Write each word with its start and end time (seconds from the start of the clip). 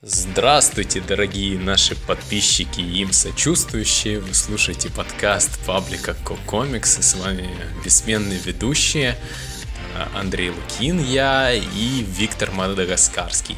Здравствуйте, 0.00 1.00
дорогие 1.00 1.58
наши 1.58 1.94
подписчики 2.06 2.80
и 2.80 3.02
им 3.02 3.12
сочувствующие. 3.12 4.20
Вы 4.20 4.32
слушаете 4.32 4.88
подкаст 4.90 5.58
паблика 5.66 6.14
Кокомикс. 6.24 6.98
И 6.98 7.02
с 7.02 7.14
вами 7.16 7.50
бессменные 7.84 8.38
ведущие 8.38 9.18
э, 9.94 10.06
Андрей 10.14 10.50
Лукин, 10.50 11.00
я 11.00 11.52
и 11.52 12.04
Виктор 12.06 12.52
Мадагаскарский. 12.52 13.56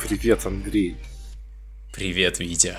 Привет, 0.00 0.46
Андрей. 0.46 0.96
Привет, 1.92 2.38
Витя. 2.38 2.78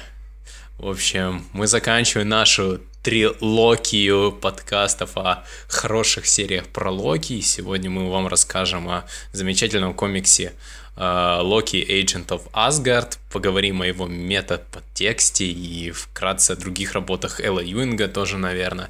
В 0.77 0.89
общем, 0.89 1.45
мы 1.53 1.67
заканчиваем 1.67 2.27
нашу 2.27 2.81
трилогию 3.01 4.33
подкастов 4.33 5.17
о 5.17 5.45
хороших 5.69 6.25
сериях 6.25 6.67
про 6.67 6.91
Локи. 6.91 7.33
И 7.33 7.41
сегодня 7.41 7.89
мы 7.89 8.09
вам 8.11 8.27
расскажем 8.27 8.89
о 8.89 9.05
замечательном 9.31 9.93
комиксе 9.93 10.51
Э, 10.97 11.39
Локи 11.41 11.75
Agent 11.77 12.27
of 12.27 12.43
Asgard, 12.53 13.17
поговорим 13.31 13.81
о 13.81 13.85
его 13.85 14.07
метод-подтексте 14.07 15.45
и 15.45 15.91
вкратце 15.91 16.51
о 16.51 16.55
других 16.55 16.93
работах 16.93 17.41
Элла 17.41 17.59
Юинга 17.59 18.07
тоже, 18.07 18.37
наверное. 18.37 18.89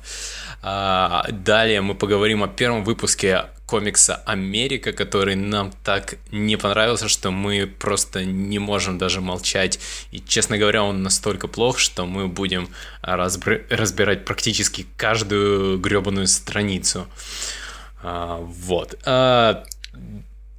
А, 0.67 1.27
далее 1.29 1.81
мы 1.81 1.93
поговорим 1.93 2.41
о 2.41 2.47
первом 2.47 2.83
выпуске 2.83 3.45
комикса 3.67 4.15
«Америка», 4.25 4.93
который 4.93 5.35
нам 5.35 5.71
так 5.83 6.15
не 6.31 6.57
понравился, 6.57 7.07
что 7.07 7.29
мы 7.29 7.67
просто 7.67 8.25
не 8.25 8.57
можем 8.57 8.97
даже 8.97 9.21
молчать. 9.21 9.79
И, 10.09 10.19
честно 10.19 10.57
говоря, 10.57 10.83
он 10.83 11.03
настолько 11.03 11.47
плох, 11.47 11.77
что 11.77 12.07
мы 12.07 12.27
будем 12.27 12.69
разбирать 13.03 14.25
практически 14.25 14.87
каждую 14.97 15.77
гребаную 15.77 16.25
страницу. 16.25 17.05
А, 18.01 18.39
вот. 18.39 18.97
А, 19.05 19.63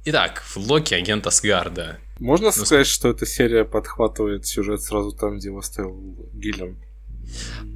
Итак, 0.05 0.41
Локи 0.55 0.93
агент 0.93 1.27
Асгарда. 1.27 1.99
Можно 2.19 2.45
ну, 2.45 2.51
сказать, 2.53 2.87
что 2.87 3.09
эта 3.09 3.25
серия 3.25 3.65
подхватывает 3.65 4.45
сюжет 4.45 4.81
сразу 4.81 5.11
там, 5.11 5.37
где 5.37 5.49
его 5.49 5.59
оставил 5.59 5.99
Гиллен? 6.33 6.77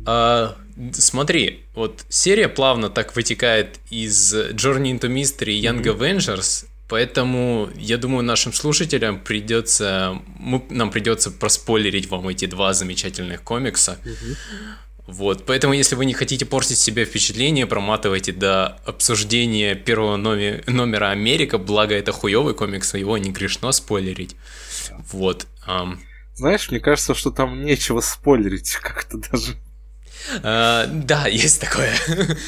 А, 0.05 0.57
смотри, 0.93 1.63
вот 1.75 2.05
серия 2.09 2.47
плавно 2.47 2.89
так 2.89 3.15
вытекает 3.15 3.79
из 3.89 4.33
Journey 4.33 4.97
into 4.97 5.09
Mystery 5.09 5.53
и 5.53 5.61
Young 5.61 5.83
mm-hmm. 5.83 5.97
Avengers, 5.97 6.65
поэтому 6.89 7.69
я 7.75 7.97
думаю, 7.97 8.23
нашим 8.23 8.53
слушателям 8.53 9.19
придется, 9.19 10.19
мы, 10.39 10.63
нам 10.69 10.91
придется 10.91 11.31
проспойлерить 11.31 12.09
вам 12.09 12.27
эти 12.27 12.45
два 12.45 12.73
замечательных 12.73 13.43
комикса. 13.43 13.97
Mm-hmm. 14.03 14.37
Вот, 15.07 15.45
поэтому, 15.45 15.73
если 15.73 15.95
вы 15.95 16.05
не 16.05 16.13
хотите 16.13 16.45
портить 16.45 16.77
себе 16.77 17.05
впечатление, 17.05 17.65
проматывайте 17.65 18.31
до 18.31 18.67
обсуждения 18.85 19.75
первого 19.75 20.15
номер, 20.15 20.63
номера 20.67 21.09
Америка, 21.09 21.57
благо 21.57 21.93
это 21.93 22.11
хуёвый 22.11 22.53
комикс, 22.53 22.93
его 22.93 23.17
не 23.17 23.31
грешно 23.31 23.71
спойлерить. 23.71 24.35
Вот. 25.11 25.47
Um... 25.67 25.99
Знаешь, 26.35 26.69
мне 26.71 26.79
кажется, 26.79 27.13
что 27.13 27.31
там 27.31 27.63
нечего 27.63 28.01
спойлерить 28.01 28.75
как-то 28.81 29.17
даже. 29.17 29.55
Uh, 30.35 30.87
да, 31.03 31.27
есть 31.27 31.61
такое. 31.61 31.93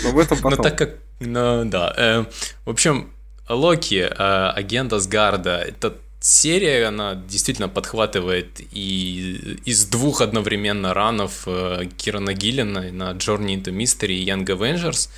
Но 0.03 0.11
в 0.11 0.19
этом 0.19 0.37
потом. 0.39 0.51
Но 0.57 0.63
так 0.63 0.77
как... 0.77 0.95
Ну, 1.19 1.65
да. 1.65 1.93
Uh, 1.97 2.33
в 2.65 2.69
общем, 2.69 3.11
Локи, 3.49 4.07
uh, 4.09 4.51
агент 4.51 4.93
Асгарда, 4.93 5.57
это 5.57 5.97
серия, 6.23 6.87
она 6.87 7.15
действительно 7.15 7.67
подхватывает 7.67 8.61
и 8.71 9.59
из 9.65 9.85
двух 9.85 10.21
одновременно 10.21 10.93
ранов 10.93 11.43
э, 11.45 11.85
Кирана 11.97 12.33
Гиллина 12.33 12.91
на 12.91 13.11
Journey 13.11 13.55
into 13.55 13.75
Mystery 13.75 14.13
и 14.13 14.25
Young 14.25 14.45
Avengers, 14.45 15.09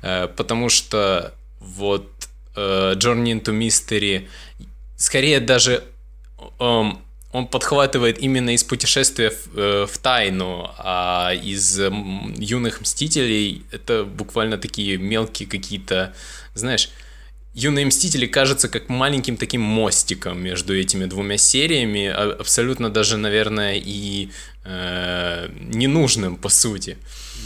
э, 0.00 0.28
потому 0.28 0.70
что 0.70 1.34
вот 1.60 2.08
э, 2.54 2.94
Journey 2.96 3.38
into 3.38 3.52
Mystery 3.52 4.28
скорее 4.96 5.40
даже 5.40 5.84
эм, 6.58 7.00
он 7.36 7.46
подхватывает 7.46 8.18
именно 8.18 8.54
из 8.54 8.64
путешествия 8.64 9.30
в, 9.30 9.86
в 9.86 9.98
тайну, 9.98 10.70
а 10.78 11.32
из 11.34 11.78
юных 11.78 12.80
мстителей 12.80 13.62
это 13.72 14.04
буквально 14.04 14.56
такие 14.56 14.96
мелкие 14.96 15.46
какие-то, 15.46 16.14
знаешь, 16.54 16.88
Юные 17.52 17.86
Мстители 17.86 18.26
кажется 18.26 18.68
как 18.68 18.88
маленьким 18.88 19.36
таким 19.36 19.62
мостиком 19.62 20.42
между 20.42 20.78
этими 20.78 21.06
двумя 21.06 21.38
сериями, 21.38 22.06
а, 22.06 22.36
абсолютно 22.38 22.90
даже, 22.90 23.16
наверное, 23.16 23.80
и 23.82 24.30
э, 24.64 25.48
ненужным, 25.60 26.36
по 26.36 26.50
сути. 26.50 26.98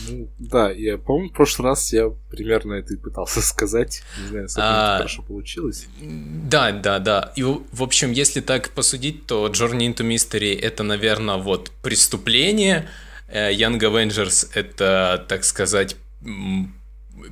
Ну, 0.09 0.29
да, 0.39 0.71
я 0.71 0.99
помню, 0.99 1.29
в 1.29 1.33
прошлый 1.33 1.69
раз 1.69 1.93
я 1.93 2.11
примерно 2.31 2.75
это 2.75 2.95
и 2.95 2.97
пытался 2.97 3.43
сказать. 3.43 4.03
Не 4.23 4.29
знаю, 4.29 4.43
насколько 4.45 4.69
а, 4.69 4.97
хорошо 4.99 5.23
получилось. 5.23 5.87
Да, 6.01 6.73
да, 6.73 6.99
да. 6.99 7.33
И, 7.37 7.43
в 7.43 7.83
общем, 7.83 8.13
если 8.13 8.41
так 8.41 8.71
посудить, 8.71 9.27
то 9.27 9.47
Journey 9.49 9.95
into 9.95 10.07
Mystery— 10.07 10.59
это, 10.63 10.83
наверное, 10.83 11.37
вот 11.37 11.71
преступление, 11.83 12.89
э, 13.29 13.53
Young 13.53 13.79
Avengers— 13.79 14.49
это, 14.55 15.25
так 15.29 15.45
сказать, 15.45 15.97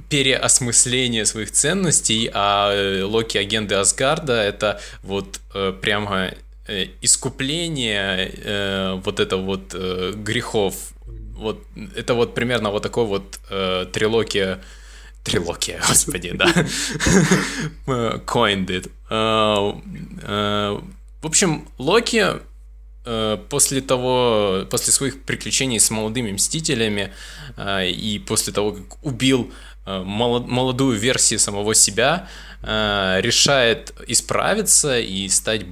переосмысление 0.08 1.24
своих 1.24 1.50
ценностей, 1.50 2.30
а 2.32 2.72
э, 2.72 3.02
Локи 3.02 3.38
агенты 3.38 3.74
Асгарда 3.74 4.34
это 4.42 4.80
вот 5.02 5.40
э, 5.54 5.72
прямо 5.80 6.30
искупление 7.00 8.30
э, 8.44 9.00
вот 9.02 9.20
это 9.20 9.36
вот 9.36 9.74
э, 9.74 10.12
грехов. 10.14 10.74
Вот 11.38 11.64
это 11.96 12.14
вот 12.14 12.34
примерно 12.34 12.70
вот 12.70 12.82
такой 12.82 13.06
вот 13.06 13.40
э, 13.50 13.86
трилогия 13.92 14.60
трилогия, 15.24 15.80
господи, 15.88 16.32
да. 16.32 16.46
Coined 18.26 18.66
it. 18.66 18.90
В 21.20 21.26
общем, 21.26 21.68
Локи 21.78 22.26
после 23.48 23.80
того, 23.80 24.66
после 24.70 24.92
своих 24.92 25.22
приключений 25.22 25.80
с 25.80 25.90
молодыми 25.90 26.32
мстителями 26.32 27.12
и 27.58 28.22
после 28.26 28.52
того, 28.52 28.72
как 28.72 29.04
убил 29.04 29.50
Э, 29.88 30.02
молодую 30.04 30.98
версию 30.98 31.38
самого 31.40 31.74
себя, 31.74 32.28
э, 32.62 33.20
решает 33.22 33.94
исправиться 34.06 35.00
и 35.00 35.30
стать 35.30 35.62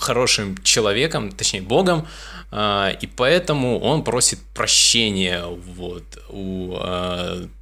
хорошим 0.00 0.56
человеком, 0.62 1.30
точнее 1.30 1.62
богом, 1.62 2.06
э, 2.50 2.92
и 3.00 3.06
поэтому 3.06 3.78
он 3.80 4.04
просит 4.04 4.38
прощения 4.54 5.44
вот, 5.46 6.04
у 6.28 6.76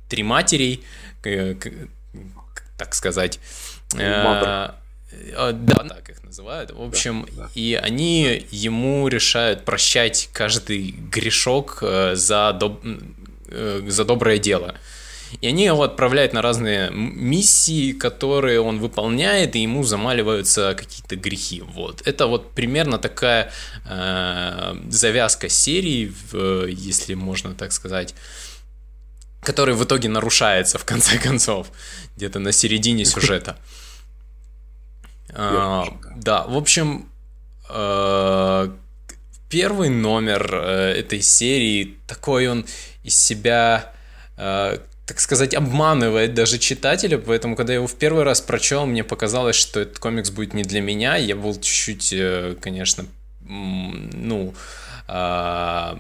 три 0.09 0.23
матерей, 0.23 0.83
так 2.79 2.95
сказать. 2.95 3.39
Mother. 3.95 4.75
Да, 5.53 5.77
так 5.89 6.11
их 6.11 6.23
называют. 6.23 6.71
В 6.71 6.83
общем, 6.83 7.27
да, 7.33 7.45
да. 7.45 7.51
и 7.55 7.75
они 7.75 8.47
ему 8.51 9.09
решают 9.09 9.65
прощать 9.65 10.29
каждый 10.33 10.91
грешок 10.91 11.79
за, 11.81 12.53
доб... 12.53 12.85
за 13.49 14.05
доброе 14.05 14.39
дело. 14.39 14.75
И 15.41 15.47
они 15.47 15.65
его 15.65 15.83
отправляют 15.83 16.33
на 16.33 16.43
разные 16.43 16.91
миссии, 16.91 17.93
которые 17.93 18.61
он 18.61 18.79
выполняет, 18.79 19.57
и 19.57 19.61
ему 19.61 19.85
замаливаются 19.85 20.75
какие-то 20.75 21.17
грехи. 21.17 21.63
Вот. 21.63 22.07
Это 22.07 22.27
вот 22.27 22.53
примерно 22.53 22.99
такая 22.99 23.53
э, 23.85 24.77
завязка 24.89 25.49
серии, 25.49 26.13
в, 26.33 26.67
если 26.67 27.15
можно 27.15 27.55
так 27.55 27.73
сказать 27.73 28.15
которая 29.41 29.77
в 29.77 29.85
итоге 29.85 30.09
нарушается 30.09 30.79
в 30.79 30.85
конце 30.85 31.19
концов, 31.23 31.69
где-то 32.17 32.39
на 32.39 32.53
середине 32.53 33.05
сюжета. 33.07 33.57
А, 35.33 35.87
да, 36.17 36.45
в 36.45 36.57
общем, 36.57 37.09
э, 37.71 38.71
первый 39.49 39.89
номер 39.89 40.51
э, 40.53 40.93
этой 40.99 41.21
серии 41.21 41.97
такой 42.07 42.49
он 42.49 42.67
из 43.05 43.17
себя 43.17 43.93
э, 44.37 44.79
так 45.09 45.21
сказать, 45.21 45.55
обманывает 45.55 46.35
даже 46.35 46.59
читателя, 46.59 47.17
поэтому, 47.17 47.57
когда 47.57 47.73
я 47.73 47.79
его 47.79 47.87
в 47.87 47.95
первый 47.95 48.25
раз 48.25 48.43
прочел, 48.43 48.85
мне 48.85 49.03
показалось, 49.03 49.57
что 49.57 49.81
этот 49.81 49.99
комикс 49.99 50.29
будет 50.29 50.53
не 50.53 50.65
для 50.65 50.83
меня, 50.83 51.17
я 51.17 51.35
был 51.35 51.55
чуть-чуть, 51.55 52.13
э, 52.13 52.57
конечно, 52.61 53.07
ну, 53.41 54.55
а, 55.07 55.99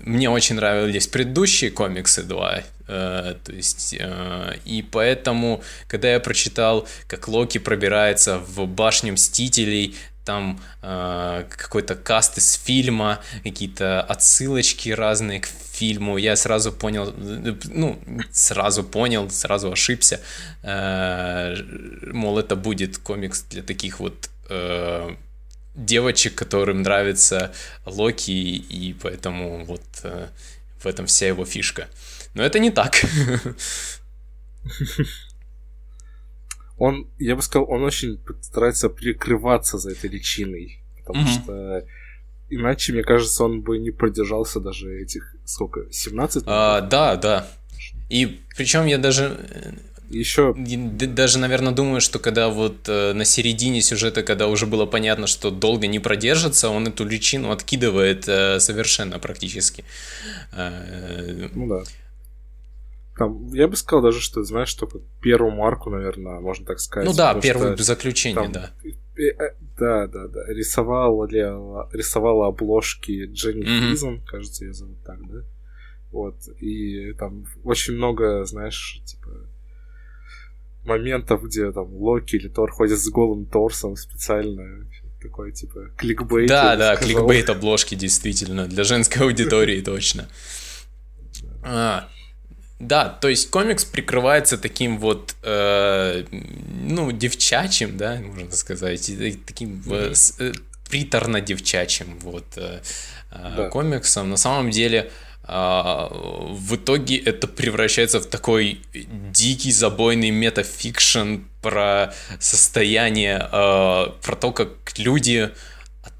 мне 0.00 0.28
очень 0.28 0.56
нравились 0.56 1.06
предыдущие 1.06 1.70
комиксы 1.70 2.24
два, 2.24 2.62
э, 2.88 3.34
то 3.44 3.52
есть, 3.52 3.94
э, 3.96 4.56
и 4.64 4.82
поэтому, 4.82 5.62
когда 5.86 6.10
я 6.10 6.18
прочитал, 6.18 6.88
как 7.06 7.28
Локи 7.28 7.58
пробирается 7.58 8.38
в 8.38 8.66
башню 8.66 9.12
Мстителей, 9.12 9.94
там 10.30 10.60
э, 10.82 11.44
какой-то 11.48 11.96
каст 11.96 12.38
из 12.38 12.54
фильма, 12.54 13.18
какие-то 13.42 14.00
отсылочки 14.00 14.90
разные 14.90 15.40
к 15.40 15.46
фильму. 15.46 16.18
Я 16.18 16.36
сразу 16.36 16.72
понял, 16.72 17.12
ну, 17.64 17.98
сразу 18.32 18.84
понял, 18.84 19.28
сразу 19.30 19.72
ошибся. 19.72 20.20
Э, 20.62 21.56
мол, 22.12 22.38
это 22.38 22.54
будет 22.54 22.98
комикс 22.98 23.42
для 23.50 23.62
таких 23.62 24.00
вот 24.00 24.30
э, 24.50 25.16
девочек, 25.74 26.36
которым 26.36 26.82
нравится 26.82 27.50
Локи, 27.84 28.30
и 28.30 28.94
поэтому 29.02 29.64
вот 29.64 29.82
э, 30.04 30.28
в 30.84 30.86
этом 30.86 31.06
вся 31.06 31.26
его 31.26 31.44
фишка. 31.44 31.88
Но 32.34 32.44
это 32.44 32.60
не 32.60 32.70
так. 32.70 33.04
Он, 36.80 37.06
я 37.18 37.36
бы 37.36 37.42
сказал, 37.42 37.70
он 37.70 37.84
очень 37.84 38.18
старается 38.40 38.88
прикрываться 38.88 39.78
за 39.78 39.90
этой 39.90 40.08
личиной, 40.08 40.80
потому 40.96 41.26
mm-hmm. 41.26 41.42
что 41.42 41.84
иначе, 42.48 42.94
мне 42.94 43.02
кажется, 43.02 43.44
он 43.44 43.60
бы 43.60 43.78
не 43.78 43.90
продержался 43.90 44.60
даже 44.60 45.00
этих, 45.00 45.36
сколько, 45.44 45.92
17? 45.92 46.44
А, 46.46 46.80
да, 46.80 47.16
да. 47.16 47.46
И 48.08 48.40
причем 48.56 48.86
я 48.86 48.96
даже 48.96 49.36
э, 49.50 49.72
еще... 50.08 50.54
Даже, 50.56 51.38
наверное, 51.38 51.72
думаю, 51.72 52.00
что 52.00 52.18
когда 52.18 52.48
вот 52.48 52.88
э, 52.88 53.12
на 53.12 53.26
середине 53.26 53.82
сюжета, 53.82 54.22
когда 54.22 54.48
уже 54.48 54.66
было 54.66 54.86
понятно, 54.86 55.26
что 55.26 55.50
долго 55.50 55.86
не 55.86 55.98
продержится, 55.98 56.70
он 56.70 56.88
эту 56.88 57.04
личину 57.06 57.50
откидывает 57.50 58.26
э, 58.26 58.58
совершенно 58.58 59.18
практически. 59.18 59.84
Э, 60.52 61.48
ну 61.54 61.68
да. 61.68 61.82
Там, 63.20 63.52
я 63.52 63.68
бы 63.68 63.76
сказал 63.76 64.02
даже, 64.02 64.18
что, 64.18 64.42
знаешь, 64.44 64.72
только 64.72 64.98
первую 65.20 65.52
марку, 65.52 65.90
наверное, 65.90 66.40
можно 66.40 66.64
так 66.64 66.80
сказать. 66.80 67.06
Ну 67.06 67.14
да, 67.14 67.38
первое 67.38 67.76
заключение, 67.76 68.44
там, 68.44 68.50
да. 68.50 68.70
Э, 69.14 69.54
да, 69.78 70.06
да, 70.06 70.26
да. 70.26 70.46
Рисовала, 70.46 71.26
рисовала 71.92 72.46
обложки 72.46 73.26
Дженни 73.26 73.62
mm-hmm. 73.62 73.90
Физон, 73.90 74.22
кажется, 74.24 74.64
ее 74.64 74.72
зовут 74.72 74.96
так, 75.04 75.18
да? 75.30 75.42
Вот. 76.12 76.36
И 76.60 77.12
там 77.18 77.44
очень 77.62 77.92
много, 77.92 78.46
знаешь, 78.46 79.02
типа 79.04 79.28
моментов, 80.86 81.44
где 81.44 81.70
там 81.72 81.94
Локи 81.94 82.36
или 82.36 82.48
Тор 82.48 82.72
ходят 82.72 82.98
с 82.98 83.10
голым 83.10 83.44
торсом 83.44 83.96
специально. 83.96 84.88
Такой, 85.20 85.52
типа, 85.52 85.90
кликбейт. 85.98 86.48
Да, 86.48 86.74
да, 86.76 86.96
кликбейт 86.96 87.50
обложки, 87.50 87.96
действительно. 87.96 88.66
Для 88.66 88.84
женской 88.84 89.26
аудитории 89.26 89.82
точно. 89.82 90.26
А, 91.62 92.08
да, 92.80 93.08
то 93.08 93.28
есть 93.28 93.50
комикс 93.50 93.84
прикрывается 93.84 94.56
таким 94.56 94.98
вот, 94.98 95.34
э, 95.42 96.24
ну, 96.30 97.12
девчачим, 97.12 97.98
да, 97.98 98.16
можно 98.16 98.50
сказать, 98.56 99.10
таким 99.46 99.82
э, 99.86 100.14
э, 100.38 100.52
приторно-девчачим 100.88 102.18
вот 102.20 102.46
э, 102.56 102.80
э, 103.32 103.52
да. 103.56 103.68
комиксом. 103.68 104.30
На 104.30 104.38
самом 104.38 104.70
деле, 104.70 105.10
а, 105.44 106.08
в 106.10 106.76
итоге 106.76 107.18
это 107.18 107.46
превращается 107.48 108.18
в 108.18 108.26
такой 108.26 108.80
дикий 108.94 109.72
забойный 109.72 110.30
metafiction 110.30 111.40
про 111.60 112.14
состояние, 112.38 113.46
а, 113.52 114.16
про 114.22 114.36
то, 114.36 114.52
как 114.52 114.70
люди 114.96 115.50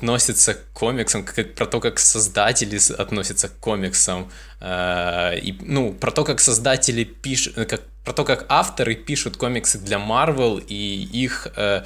относятся 0.00 0.54
к 0.54 0.72
комиксам, 0.72 1.24
как, 1.24 1.54
про 1.54 1.66
то, 1.66 1.80
как 1.80 1.98
создатели 1.98 2.78
относятся 2.98 3.48
к 3.48 3.58
комиксам, 3.60 4.30
а, 4.60 5.34
и, 5.34 5.52
ну, 5.60 5.92
про 5.92 6.10
то, 6.10 6.24
как 6.24 6.40
создатели 6.40 7.04
пишут, 7.04 7.54
как, 7.54 7.82
про 8.04 8.12
то, 8.12 8.24
как 8.24 8.46
авторы 8.48 8.94
пишут 8.94 9.36
комиксы 9.36 9.78
для 9.78 9.98
Marvel 9.98 10.64
и 10.66 11.24
их 11.24 11.48
э, 11.56 11.84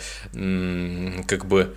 как 1.26 1.46
бы 1.46 1.74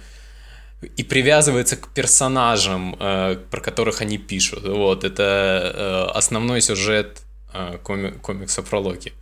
и 0.98 1.04
привязывается 1.04 1.76
к 1.76 1.88
персонажам, 1.88 2.96
э, 3.00 3.38
про 3.50 3.62
которых 3.62 4.02
они 4.02 4.20
пишут. 4.20 4.64
Вот, 4.64 5.04
это 5.04 5.24
э, 5.24 6.18
основной 6.18 6.62
сюжет 6.62 7.22
э, 7.54 7.80
коми- 7.84 8.20
комикса 8.22 8.62
про 8.62 8.80
Локи. 8.80 9.14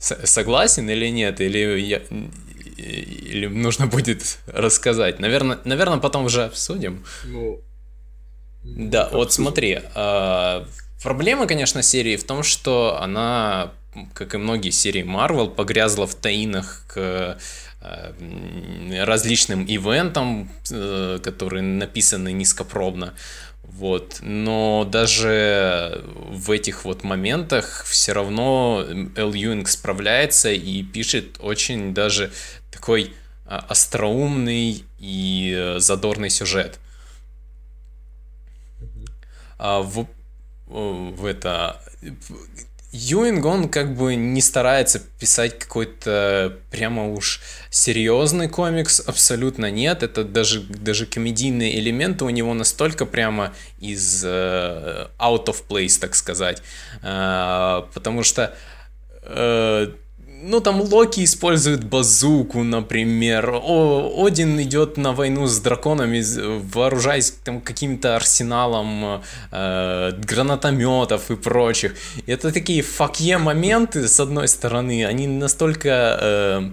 С- 0.00 0.26
согласен 0.26 0.90
или 0.90 1.10
нет? 1.10 1.40
Или, 1.40 1.78
я, 1.78 2.02
или 2.76 3.46
нужно 3.46 3.86
будет 3.86 4.38
рассказать? 4.46 5.20
Наверное, 5.20 5.58
наверное 5.64 5.98
потом 5.98 6.24
уже 6.24 6.44
обсудим. 6.44 7.04
Ну, 7.24 7.60
да, 8.62 9.02
обсудим. 9.02 9.18
вот 9.18 9.32
смотри. 9.32 9.80
Э, 9.94 10.64
проблема, 11.02 11.46
конечно, 11.46 11.82
серии 11.82 12.16
в 12.16 12.24
том, 12.24 12.42
что 12.42 12.98
она, 13.00 13.72
как 14.14 14.34
и 14.34 14.38
многие 14.38 14.70
серии 14.70 15.04
Marvel, 15.04 15.48
погрязла 15.48 16.06
в 16.06 16.14
таинах 16.14 16.84
к 16.88 17.38
Э, 17.88 18.12
различным 19.04 19.64
ивентам, 19.64 20.50
э, 20.70 21.20
которые 21.22 21.62
написаны 21.62 22.32
низкопробно. 22.32 23.14
Вот. 23.62 24.18
Но 24.22 24.88
даже 24.90 26.02
в 26.04 26.50
этих 26.50 26.84
вот 26.84 27.04
моментах 27.04 27.84
все 27.84 28.12
равно 28.12 28.84
Эл 29.14 29.34
Юинг 29.34 29.68
справляется 29.68 30.50
и 30.50 30.82
пишет 30.82 31.36
очень 31.38 31.94
даже 31.94 32.32
такой 32.72 33.14
а, 33.44 33.58
остроумный 33.68 34.84
и 34.98 35.74
задорный 35.78 36.30
сюжет. 36.30 36.78
А 39.58 39.80
в, 39.82 40.08
в 40.66 41.24
это 41.24 41.80
Юинг, 42.96 43.44
он 43.44 43.68
как 43.68 43.94
бы 43.94 44.14
не 44.14 44.40
старается 44.40 45.00
писать 45.18 45.58
какой-то 45.58 46.58
прямо 46.70 47.12
уж 47.12 47.40
серьезный 47.70 48.48
комикс, 48.48 49.00
абсолютно 49.00 49.70
нет. 49.70 50.02
Это 50.02 50.24
даже, 50.24 50.60
даже 50.62 51.06
комедийные 51.06 51.78
элементы 51.78 52.24
у 52.24 52.30
него 52.30 52.54
настолько 52.54 53.04
прямо 53.04 53.52
из 53.78 54.24
uh, 54.24 55.10
out 55.18 55.46
of 55.46 55.64
place, 55.68 56.00
так 56.00 56.14
сказать. 56.14 56.62
Uh, 57.02 57.86
потому 57.92 58.22
что 58.22 58.56
uh, 59.24 59.94
ну, 60.46 60.60
там 60.60 60.80
Локи 60.80 61.24
использует 61.24 61.84
базуку, 61.84 62.62
например. 62.62 63.50
О, 63.52 64.24
Один 64.24 64.60
идет 64.62 64.96
на 64.96 65.12
войну 65.12 65.46
с 65.46 65.58
драконами, 65.58 66.22
вооружаясь 66.72 67.32
там 67.44 67.60
каким-то 67.60 68.14
арсеналом 68.14 69.22
э, 69.50 70.12
гранатометов 70.18 71.30
и 71.30 71.36
прочих. 71.36 71.96
Это 72.26 72.52
такие 72.52 72.82
факье 72.82 73.38
моменты, 73.38 74.06
с 74.06 74.20
одной 74.20 74.46
стороны, 74.48 75.04
они 75.04 75.26
настолько 75.26 76.18
э, 76.20 76.70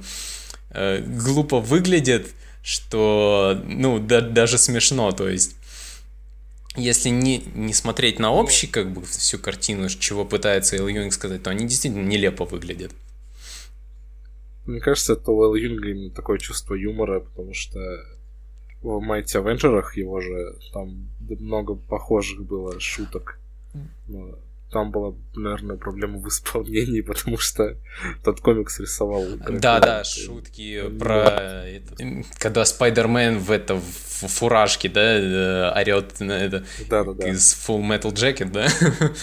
э, 0.70 1.02
глупо 1.02 1.60
выглядят, 1.60 2.28
что, 2.64 3.60
ну, 3.66 3.98
да, 4.00 4.22
даже 4.22 4.58
смешно, 4.58 5.12
то 5.12 5.28
есть 5.28 5.56
если 6.76 7.10
не, 7.10 7.44
не 7.54 7.74
смотреть 7.74 8.20
на 8.20 8.32
общий, 8.32 8.68
как 8.68 8.92
бы, 8.92 9.06
всю 9.06 9.38
картину, 9.38 9.90
чего 9.90 10.26
пытается 10.26 10.76
Эл 10.76 10.88
Юнг 10.88 11.14
сказать, 11.14 11.44
то 11.44 11.52
они 11.52 11.68
действительно 11.68 12.08
нелепо 12.08 12.46
выглядят. 12.46 12.92
Мне 14.66 14.80
кажется, 14.80 15.14
это 15.14 15.32
у 15.32 15.44
Эл 15.44 15.56
Юнга 15.56 15.90
именно 15.90 16.12
такое 16.12 16.38
чувство 16.38 16.74
юмора, 16.74 17.20
потому 17.20 17.54
что 17.54 17.80
в 18.82 19.00
Mighty 19.00 19.38
Авенджерах 19.38 19.98
его 19.98 20.22
же 20.22 20.56
там 20.74 21.08
много 21.20 21.76
похожих 21.76 22.44
было 22.44 22.80
шуток. 22.80 23.40
Но 24.08 24.38
там 24.74 24.92
была, 24.92 25.14
наверное, 25.36 25.78
проблема 25.78 26.18
в 26.18 26.28
исполнении, 26.28 27.02
потому 27.14 27.38
что 27.38 27.78
тот 28.24 28.42
комикс 28.42 28.80
рисовал. 28.80 29.26
Да, 29.50 29.80
да, 29.80 30.04
шутки 30.04 30.90
про 31.00 31.64
это, 31.66 32.24
когда 32.40 32.66
Спайдермен 32.66 33.40
в 33.40 33.52
это 33.52 33.76
в 33.76 34.28
фуражке, 34.28 34.90
да, 34.90 35.20
э, 35.20 35.72
орет 35.80 36.20
на 36.20 36.34
это 36.34 36.66
да, 36.90 37.04
да, 37.04 37.14
да. 37.14 37.30
из 37.30 37.54
Full 37.54 37.82
Metal 37.82 38.12
Jacket, 38.12 38.52
да. 38.52 38.68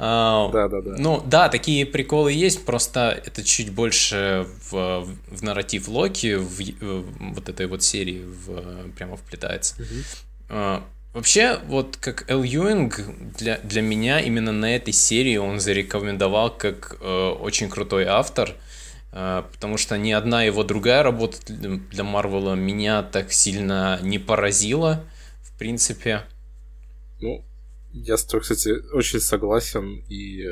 А, 0.00 0.48
да, 0.52 0.68
да, 0.68 0.80
да. 0.80 0.94
Ну, 0.96 1.20
да, 1.26 1.48
такие 1.48 1.84
приколы 1.84 2.32
есть, 2.32 2.64
просто 2.64 3.20
это 3.26 3.42
чуть 3.42 3.72
больше 3.72 4.46
в, 4.70 5.04
в 5.26 5.42
нарратив 5.42 5.88
Локи, 5.88 6.36
в, 6.36 6.60
в 6.60 7.34
вот 7.34 7.48
этой 7.48 7.66
вот 7.66 7.82
серии 7.82 8.22
в, 8.24 8.92
прямо 8.92 9.16
вплетается. 9.16 9.74
Угу. 9.82 10.84
Вообще, 11.18 11.58
вот 11.66 11.96
как 11.96 12.30
Эл 12.30 12.44
Юинг, 12.44 13.00
для, 13.36 13.58
для 13.58 13.82
меня 13.82 14.20
именно 14.20 14.52
на 14.52 14.76
этой 14.76 14.92
серии 14.92 15.36
он 15.36 15.58
зарекомендовал 15.58 16.56
как 16.56 16.96
э, 17.00 17.28
очень 17.40 17.68
крутой 17.68 18.04
автор, 18.04 18.54
э, 19.10 19.42
потому 19.52 19.78
что 19.78 19.98
ни 19.98 20.12
одна 20.12 20.44
его 20.44 20.62
другая 20.62 21.02
работа 21.02 21.38
для 21.48 22.04
Марвела 22.04 22.54
меня 22.54 23.02
так 23.02 23.32
сильно 23.32 23.98
не 24.00 24.20
поразила, 24.20 25.04
в 25.42 25.58
принципе. 25.58 26.22
Ну, 27.20 27.44
я 27.92 28.16
с 28.16 28.24
тобой, 28.24 28.42
кстати, 28.42 28.68
очень 28.92 29.18
согласен, 29.18 30.04
и 30.08 30.46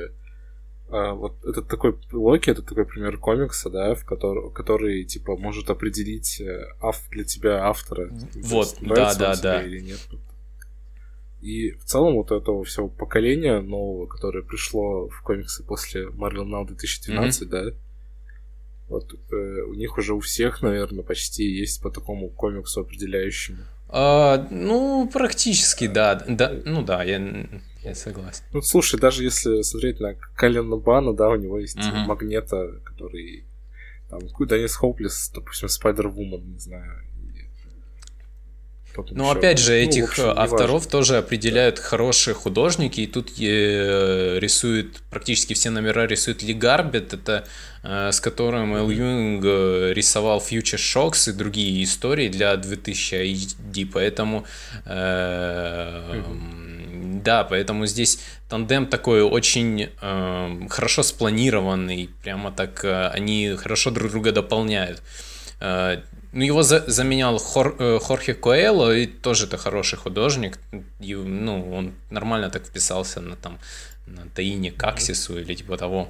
а, 0.89 1.15
вот 1.15 1.45
это 1.45 1.63
такой 1.63 1.97
Локи, 2.11 2.51
это 2.51 2.63
такой 2.63 2.87
пример 2.87 3.19
комикса, 3.19 3.71
да, 3.71 3.95
в 3.95 4.05
который, 4.05 4.51
который 4.53 5.05
типа 5.05 5.37
может 5.37 5.71
определить 5.71 6.41
э, 6.41 6.73
ав, 6.81 7.01
для 7.11 7.23
тебя 7.23 7.67
автора. 7.67 8.09
Вот, 8.35 8.77
да, 8.81 9.15
да, 9.15 9.37
да. 9.37 9.63
Или 9.63 9.81
нет. 9.81 10.01
И 11.41 11.73
в 11.73 11.85
целом 11.85 12.15
вот 12.15 12.33
этого 12.33 12.65
всего 12.65 12.89
поколения 12.89 13.61
нового, 13.61 14.07
которое 14.07 14.43
пришло 14.43 15.09
в 15.09 15.23
комиксы 15.23 15.63
после 15.63 16.07
Marvel 16.07 16.47
Now 16.47 16.67
2012, 16.67 17.43
mm-hmm. 17.43 17.51
да, 17.51 17.77
вот 18.89 19.13
э, 19.33 19.63
у 19.63 19.75
них 19.75 19.99
уже 19.99 20.15
у 20.15 20.21
всех, 20.21 20.63
наверное, 20.63 21.05
почти 21.05 21.45
есть 21.45 21.83
по 21.83 21.91
такому 21.91 22.29
комиксу 22.29 22.81
определяющему. 22.81 23.59
А, 23.89 24.47
ну, 24.51 25.09
практически, 25.13 25.87
да. 25.87 26.23
да. 26.27 26.53
Ну 26.65 26.83
да, 26.83 27.03
я, 27.03 27.47
я 27.83 27.95
согласен. 27.95 28.43
Ну, 28.53 28.63
слушай, 28.63 28.99
даже 28.99 29.23
если 29.23 29.63
смотреть 29.63 30.01
на 30.01 30.15
Калина 30.37 30.77
Бана, 30.77 31.13
да, 31.13 31.29
у 31.29 31.37
него 31.37 31.59
есть 31.59 31.79
mm-hmm. 31.79 32.07
Магнета, 32.07 32.81
который 32.85 33.45
там, 34.09 34.21
Деннис 34.21 34.75
Хоуплес, 34.77 35.31
допустим, 35.35 35.69
Спайдер 35.69 36.09
Вумен, 36.09 36.53
не 36.53 36.59
знаю, 36.59 37.03
потом 38.97 39.17
Но 39.17 39.31
опять 39.31 39.59
же, 39.59 39.73
ну, 39.73 39.79
этих 39.79 40.05
общем, 40.11 40.33
авторов 40.37 40.85
важно. 40.85 40.91
тоже 40.91 41.17
определяют 41.19 41.77
да. 41.77 41.83
хорошие 41.83 42.35
художники, 42.35 43.01
и 43.01 43.07
тут 43.07 43.31
э, 43.39 44.39
рисует, 44.41 44.97
практически 45.11 45.55
все 45.55 45.71
номера 45.71 46.07
рисует 46.07 46.43
Ли 46.43 46.55
Гарбет, 46.55 47.13
это 47.13 47.47
э, 47.83 48.11
с 48.11 48.21
которым 48.21 48.75
Эл 48.75 48.91
Юнг 48.91 49.45
э, 49.45 49.93
рисовал 49.95 50.39
Future 50.39 50.79
Shocks 50.79 51.31
и 51.31 51.33
другие 51.33 51.85
истории 51.85 52.29
для 52.29 52.57
2000 52.57 53.15
HD, 53.15 53.89
поэтому 53.93 54.45
э, 54.87 56.23
да, 57.27 57.45
поэтому 57.45 57.87
здесь 57.87 58.21
тандем 58.49 58.87
такой 58.87 59.23
очень 59.23 59.89
э, 60.01 60.69
хорошо 60.69 61.03
спланированный, 61.03 62.11
прямо 62.23 62.53
так 62.53 62.85
э, 62.85 63.09
они 63.09 63.55
хорошо 63.57 63.91
друг 63.91 64.11
друга 64.13 64.33
дополняют. 64.33 65.03
Э, 65.61 66.03
ну, 66.33 66.45
его 66.45 66.63
за, 66.63 66.85
заменял 66.87 67.39
Хор, 67.39 67.77
э, 67.79 67.99
Хорхе 68.03 68.35
Коэло, 68.35 68.95
и 68.97 69.07
тоже 69.07 69.47
это 69.47 69.57
хороший 69.57 69.99
художник. 69.99 70.59
И, 71.01 71.15
ну, 71.15 71.73
он 71.73 71.95
нормально 72.11 72.51
так 72.51 72.67
вписался 72.67 73.21
на 73.21 73.37
там 73.37 73.59
на 74.07 74.29
Таине 74.35 74.71
Каксису 74.71 75.39
или 75.39 75.55
типа 75.55 75.77
того. 75.77 76.09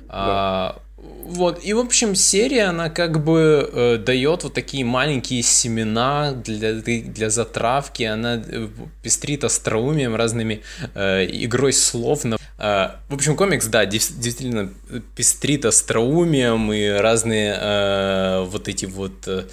Да. 0.00 0.06
А, 0.08 0.82
вот, 0.96 1.62
и 1.62 1.74
в 1.74 1.78
общем 1.78 2.14
серия, 2.14 2.64
она 2.64 2.88
как 2.88 3.22
бы 3.22 3.68
э, 3.70 3.96
дает 3.98 4.44
вот 4.44 4.54
такие 4.54 4.84
маленькие 4.84 5.42
семена 5.42 6.32
для, 6.32 6.74
для 6.74 7.28
затравки, 7.28 8.04
она 8.04 8.42
э, 8.46 8.68
пестрит 9.02 9.44
остроумием, 9.44 10.16
разными 10.16 10.62
э, 10.94 11.26
игрой 11.26 11.74
слов. 11.74 12.24
На, 12.24 12.38
в 12.58 13.14
общем, 13.14 13.36
комикс, 13.36 13.66
да, 13.66 13.84
действительно 13.84 14.72
пестрит 15.14 15.64
остроумием 15.66 16.72
и 16.72 16.88
разные 16.88 17.54
э, 17.54 18.44
вот 18.48 18.68
эти 18.68 18.86
вот 18.86 19.28
э, 19.28 19.44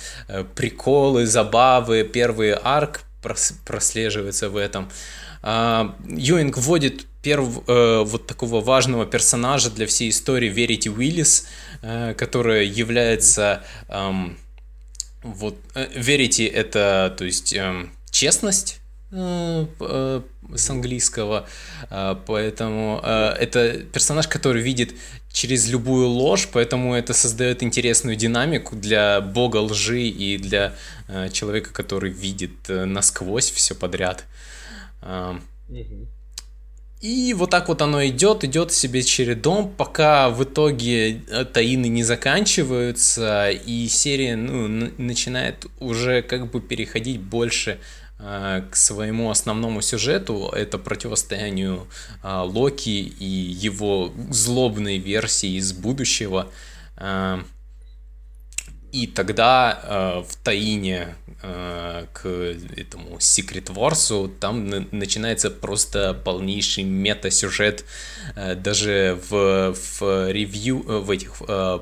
приколы, 0.55 1.25
забавы, 1.25 2.03
первый 2.03 2.53
арк 2.53 3.01
прослеживается 3.65 4.49
в 4.49 4.57
этом. 4.57 4.89
А, 5.41 5.95
Юинг 6.07 6.57
вводит 6.57 7.05
перв, 7.21 7.63
э, 7.67 8.03
вот 8.05 8.27
такого 8.27 8.61
важного 8.61 9.05
персонажа 9.05 9.69
для 9.69 9.87
всей 9.87 10.09
истории 10.09 10.49
Верити 10.49 10.89
Уиллис, 10.89 11.47
э, 11.81 12.13
которая 12.13 12.63
является 12.63 13.63
э, 13.89 14.11
вот 15.23 15.57
Верити 15.95 16.43
это 16.43 17.13
то 17.17 17.25
есть 17.25 17.53
э, 17.53 17.87
честность 18.11 18.79
э, 18.79 18.82
э, 18.82 18.82
с 20.55 20.69
английского, 20.69 21.47
э, 21.89 22.15
поэтому 22.25 22.99
э, 23.03 23.35
это 23.39 23.79
персонаж, 23.93 24.27
который 24.27 24.61
видит 24.61 24.93
через 25.31 25.69
любую 25.69 26.07
ложь, 26.07 26.47
поэтому 26.51 26.95
это 26.95 27.13
создает 27.13 27.63
интересную 27.63 28.15
динамику 28.15 28.75
для 28.75 29.21
бога 29.21 29.57
лжи 29.57 30.03
и 30.03 30.37
для 30.37 30.73
э, 31.07 31.29
человека, 31.31 31.71
который 31.71 32.11
видит 32.11 32.69
э, 32.69 32.85
насквозь 32.85 33.51
все 33.51 33.75
подряд. 33.75 34.25
И 37.01 37.33
вот 37.33 37.49
так 37.49 37.67
вот 37.67 37.81
оно 37.81 38.05
идет, 38.05 38.45
идет 38.45 38.71
себе 38.71 39.03
чередом, 39.03 39.69
пока 39.75 40.29
в 40.29 40.43
итоге 40.45 41.21
э, 41.29 41.43
таины 41.43 41.87
не 41.87 42.03
заканчиваются, 42.03 43.49
и 43.49 43.87
серия 43.89 44.37
ну, 44.37 44.89
начинает 44.97 45.65
уже 45.81 46.21
как 46.21 46.49
бы 46.49 46.61
переходить 46.61 47.19
больше 47.19 47.71
э, 47.71 48.02
к 48.71 48.75
своему 48.75 49.29
основному 49.29 49.81
сюжету, 49.81 50.49
это 50.55 50.77
противостоянию 50.77 51.87
э, 52.23 52.41
Локи 52.45 52.89
и 52.89 53.25
его 53.25 54.13
злобной 54.29 54.97
версии 54.97 55.57
из 55.57 55.73
будущего. 55.73 56.47
Э, 56.97 57.43
и 58.93 59.07
тогда 59.07 59.79
э, 59.83 60.23
в 60.29 60.35
Таине 60.43 61.15
э, 61.41 62.05
к 62.13 62.25
этому 62.27 63.17
Secret 63.17 63.65
Wars 63.73 64.31
там 64.39 64.69
на- 64.69 64.85
начинается 64.91 65.49
просто 65.49 66.13
полнейший 66.13 66.83
мета-сюжет. 66.83 67.85
Э, 68.35 68.55
даже 68.55 69.19
в, 69.29 69.73
в 69.73 70.31
ревью, 70.31 70.85
э, 70.87 70.99
в 70.99 71.09
этих 71.09 71.41
э, 71.47 71.79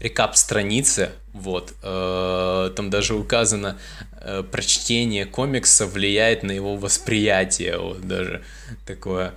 рекап 0.00 0.36
странице, 0.36 1.12
вот, 1.32 1.74
э, 1.82 2.70
там 2.76 2.90
даже 2.90 3.14
указано, 3.14 3.78
э, 4.20 4.42
прочтение 4.42 5.26
комикса 5.26 5.86
влияет 5.86 6.42
на 6.42 6.52
его 6.52 6.76
восприятие, 6.76 7.78
вот 7.78 8.06
даже 8.06 8.42
такое. 8.86 9.34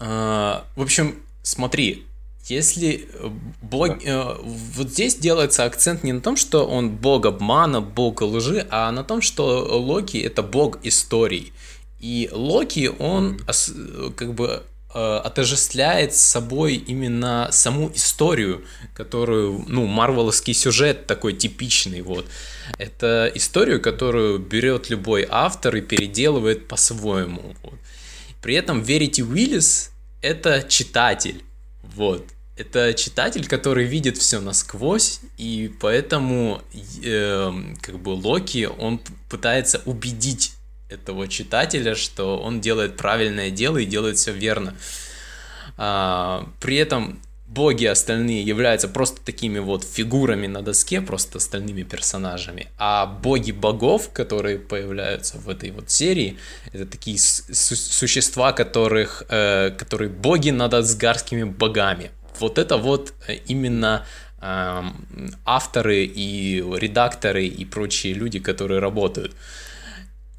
Э, 0.00 0.62
в 0.74 0.82
общем, 0.82 1.22
смотри, 1.42 2.06
если 2.46 3.08
э, 3.12 3.30
бог... 3.62 3.88
Да. 3.88 4.10
Э, 4.10 4.36
вот 4.42 4.90
здесь 4.90 5.14
делается 5.14 5.64
акцент 5.64 6.02
не 6.02 6.12
на 6.12 6.20
том, 6.20 6.36
что 6.36 6.66
он 6.66 6.90
бог 6.90 7.26
обмана, 7.26 7.80
бог 7.80 8.20
лжи, 8.20 8.66
а 8.70 8.90
на 8.90 9.04
том, 9.04 9.20
что 9.22 9.64
Локи 9.80 10.18
это 10.18 10.42
бог 10.42 10.78
историй. 10.82 11.52
И 12.00 12.28
Локи, 12.32 12.90
он 12.98 13.36
mm-hmm. 13.36 14.14
как 14.14 14.34
бы 14.34 14.64
отождествляет 14.92 16.14
с 16.14 16.20
собой 16.20 16.74
именно 16.74 17.48
саму 17.50 17.90
историю, 17.94 18.64
которую, 18.94 19.64
ну, 19.68 19.86
марвеловский 19.86 20.54
сюжет 20.54 21.06
такой 21.06 21.32
типичный, 21.32 22.02
вот. 22.02 22.26
Это 22.78 23.30
историю, 23.34 23.80
которую 23.80 24.38
берет 24.38 24.90
любой 24.90 25.26
автор 25.28 25.76
и 25.76 25.80
переделывает 25.80 26.68
по-своему. 26.68 27.54
Вот. 27.62 27.78
При 28.42 28.54
этом 28.54 28.82
Верити 28.82 29.22
Уиллис— 29.22 29.90
это 30.22 30.62
читатель. 30.68 31.42
Вот. 31.82 32.24
Это 32.56 32.92
читатель, 32.94 33.46
который 33.46 33.84
видит 33.84 34.18
все 34.18 34.40
насквозь, 34.40 35.20
и 35.38 35.72
поэтому 35.80 36.62
э, 37.02 37.50
как 37.80 37.98
бы 37.98 38.10
Локи, 38.10 38.68
он 38.78 39.00
пытается 39.30 39.80
убедить 39.86 40.52
этого 40.92 41.28
читателя, 41.28 41.94
что 41.94 42.38
он 42.38 42.60
делает 42.60 42.96
правильное 42.96 43.50
дело 43.50 43.78
и 43.78 43.86
делает 43.86 44.16
все 44.16 44.32
верно. 44.32 44.74
А, 45.76 46.48
при 46.60 46.76
этом 46.76 47.20
боги 47.52 47.84
остальные 47.84 48.42
являются 48.42 48.88
просто 48.88 49.20
такими 49.22 49.58
вот 49.58 49.84
фигурами 49.84 50.46
на 50.46 50.62
доске, 50.62 51.00
просто 51.00 51.38
остальными 51.38 51.82
персонажами, 51.82 52.68
а 52.78 53.06
боги 53.06 53.52
богов, 53.52 54.10
которые 54.12 54.58
появляются 54.58 55.38
в 55.38 55.48
этой 55.48 55.70
вот 55.70 55.90
серии, 55.90 56.38
это 56.72 56.86
такие 56.86 57.18
су- 57.18 57.52
существа, 57.52 58.52
которых, 58.52 59.24
э, 59.28 59.70
которые 59.70 60.08
боги 60.08 60.50
над 60.50 60.74
асгарскими 60.74 61.44
богами. 61.44 62.10
Вот 62.40 62.58
это 62.58 62.78
вот 62.78 63.12
э, 63.28 63.34
именно 63.46 64.06
э, 64.40 64.82
авторы 65.44 66.04
и 66.04 66.64
редакторы 66.78 67.46
и 67.46 67.64
прочие 67.64 68.14
люди, 68.14 68.38
которые 68.38 68.80
работают. 68.80 69.34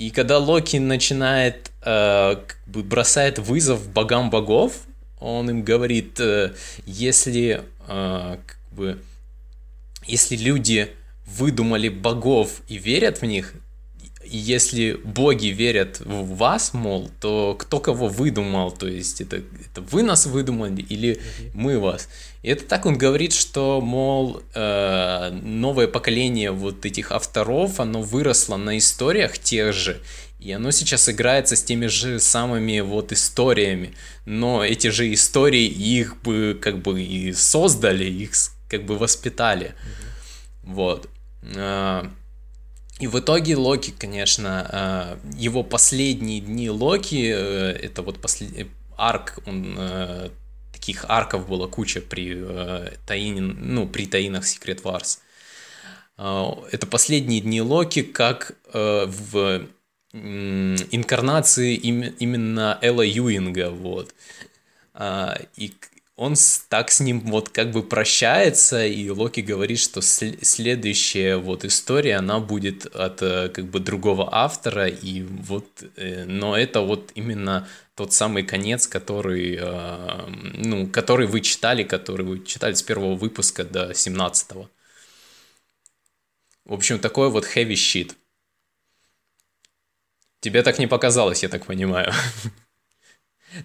И 0.03 0.09
когда 0.09 0.37
Локи 0.37 0.75
начинает, 0.75 1.71
э, 1.81 2.35
как 2.35 2.57
бы 2.67 2.83
бросает 2.83 3.39
вызов 3.39 3.87
богам 3.87 4.29
богов, 4.29 4.81
он 5.21 5.49
им 5.49 5.63
говорит, 5.63 6.19
э, 6.19 6.55
если 6.85 7.63
э, 7.87 8.37
как 8.45 8.57
бы, 8.71 9.01
если 10.05 10.35
люди 10.35 10.89
выдумали 11.25 11.87
богов 11.87 12.63
и 12.67 12.77
верят 12.77 13.21
в 13.21 13.25
них, 13.25 13.53
если 14.25 14.93
боги 15.03 15.47
верят 15.47 15.99
в 15.99 16.35
вас, 16.35 16.73
мол, 16.73 17.09
то 17.19 17.55
кто 17.59 17.79
кого 17.79 18.07
выдумал, 18.07 18.71
то 18.71 18.87
есть 18.87 19.21
это, 19.21 19.37
это 19.37 19.81
вы 19.81 20.03
нас 20.03 20.25
выдумали 20.25 20.81
или 20.81 21.21
мы 21.53 21.79
вас. 21.79 22.09
И 22.41 22.49
это 22.49 22.65
так 22.65 22.85
он 22.85 22.97
говорит, 22.97 23.33
что, 23.33 23.79
мол, 23.81 24.41
э, 24.53 25.29
новое 25.31 25.87
поколение 25.87 26.51
вот 26.51 26.85
этих 26.85 27.11
авторов, 27.11 27.79
оно 27.79 28.01
выросло 28.01 28.57
на 28.57 28.77
историях 28.77 29.37
тех 29.37 29.73
же, 29.73 30.01
и 30.39 30.51
оно 30.51 30.71
сейчас 30.71 31.07
играется 31.07 31.55
с 31.55 31.63
теми 31.63 31.87
же 31.87 32.19
самыми 32.19 32.81
вот 32.81 33.11
историями, 33.11 33.93
но 34.25 34.63
эти 34.63 34.87
же 34.87 35.13
истории 35.13 35.65
их 35.65 36.21
бы 36.21 36.57
как 36.61 36.81
бы 36.81 37.01
и 37.01 37.31
создали, 37.33 38.05
их 38.05 38.31
как 38.67 38.85
бы 38.85 38.97
воспитали. 38.97 39.67
Mm-hmm. 39.67 40.73
Вот. 40.73 41.09
И 43.03 43.07
в 43.07 43.19
итоге 43.19 43.57
Локи, 43.57 43.91
конечно, 43.91 44.65
а, 44.71 45.19
его 45.37 45.61
последние 45.61 46.39
дни 46.39 46.69
Локи, 46.69 47.33
э, 47.35 47.71
это 47.71 48.01
вот 48.01 48.21
последний 48.21 48.67
арк, 48.95 49.39
он 49.45 49.75
э, 49.77 50.29
таких 50.71 51.03
арков 51.09 51.49
было 51.49 51.67
куча 51.67 51.99
при 51.99 52.33
э, 52.33 52.93
ну, 53.41 53.89
при 53.89 54.05
Таинах 54.05 54.45
Wars. 54.45 55.19
А, 56.15 56.57
это 56.71 56.87
последние 56.87 57.41
дни 57.41 57.61
Локи, 57.61 58.03
как 58.03 58.55
в 58.73 59.67
инкарнации 60.13 61.75
им, 61.75 62.03
именно 62.19 62.79
Элла 62.81 63.05
Юинга, 63.05 63.69
вот. 63.71 64.15
И 65.57 65.73
он 66.15 66.35
так 66.69 66.91
с 66.91 66.99
ним 66.99 67.21
вот 67.21 67.49
как 67.49 67.71
бы 67.71 67.81
прощается, 67.81 68.85
и 68.85 69.09
Локи 69.09 69.41
говорит, 69.41 69.79
что 69.79 70.01
следующая 70.01 71.37
вот 71.37 71.65
история, 71.65 72.17
она 72.17 72.39
будет 72.39 72.85
от 72.85 73.21
э, 73.23 73.49
как 73.49 73.65
бы 73.65 73.79
другого 73.79 74.29
автора, 74.31 74.87
и 74.87 75.23
вот, 75.23 75.65
э, 75.95 76.25
но 76.25 76.55
это 76.55 76.81
вот 76.81 77.11
именно 77.15 77.67
тот 77.95 78.13
самый 78.13 78.43
конец, 78.43 78.85
который, 78.87 79.57
э, 79.59 80.27
ну, 80.57 80.87
который 80.87 81.25
вы 81.25 81.41
читали, 81.41 81.83
который 81.83 82.25
вы 82.25 82.45
читали 82.45 82.73
с 82.73 82.83
первого 82.83 83.15
выпуска 83.15 83.63
до 83.63 83.93
17 83.93 84.51
-го. 84.51 84.67
В 86.65 86.73
общем, 86.73 86.99
такой 86.99 87.29
вот 87.29 87.45
heavy 87.45 87.73
shit. 87.73 88.15
Тебе 90.41 90.61
так 90.63 90.79
не 90.79 90.87
показалось, 90.87 91.43
я 91.43 91.49
так 91.49 91.65
понимаю. 91.65 92.13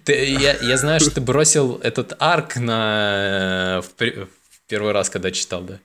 Ты, 0.03 0.13
я, 0.13 0.57
я 0.57 0.77
знаю, 0.77 0.99
что 0.99 1.11
ты 1.11 1.21
бросил 1.21 1.79
этот 1.83 2.15
арк 2.19 2.57
на 2.57 3.81
в, 3.81 4.01
в 4.01 4.29
первый 4.67 4.91
раз, 4.91 5.09
когда 5.09 5.31
читал, 5.31 5.63
да? 5.63 5.79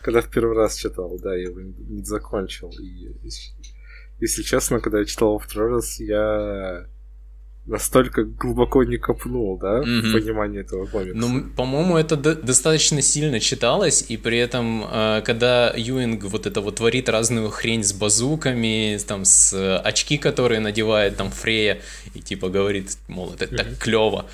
Когда 0.00 0.20
в 0.20 0.30
первый 0.30 0.56
раз 0.56 0.76
читал, 0.76 1.18
да, 1.18 1.34
я 1.34 1.44
его 1.44 1.60
не 1.60 2.04
закончил. 2.04 2.70
И, 2.80 3.10
если 4.20 4.42
честно, 4.42 4.80
когда 4.80 5.00
я 5.00 5.04
читал 5.04 5.32
во 5.32 5.38
второй 5.38 5.72
раз, 5.72 5.98
я 6.00 6.86
настолько 7.68 8.24
глубоко 8.24 8.84
не 8.84 8.96
копнул, 8.96 9.58
да, 9.58 9.80
mm-hmm. 9.80 10.00
в 10.00 10.12
понимании 10.12 10.60
этого 10.60 10.86
комикса. 10.86 11.16
Ну, 11.16 11.44
по-моему, 11.56 11.96
это 11.96 12.16
до- 12.16 12.34
достаточно 12.34 13.02
сильно 13.02 13.40
читалось, 13.40 14.04
и 14.08 14.16
при 14.16 14.38
этом, 14.38 14.84
э, 14.90 15.22
когда 15.24 15.72
Юинг 15.76 16.24
вот 16.24 16.46
это 16.46 16.60
вот 16.60 16.76
творит 16.76 17.08
разную 17.08 17.50
хрень 17.50 17.84
с 17.84 17.92
базуками, 17.92 18.98
там, 19.06 19.24
с 19.24 19.52
э, 19.52 19.76
очки, 19.76 20.18
которые 20.18 20.60
надевает 20.60 21.16
там 21.16 21.30
Фрея, 21.30 21.80
и 22.14 22.20
типа 22.20 22.48
говорит, 22.48 22.96
мол, 23.08 23.32
это 23.34 23.44
mm-hmm. 23.44 23.56
так 23.56 23.78
клево. 23.78 24.26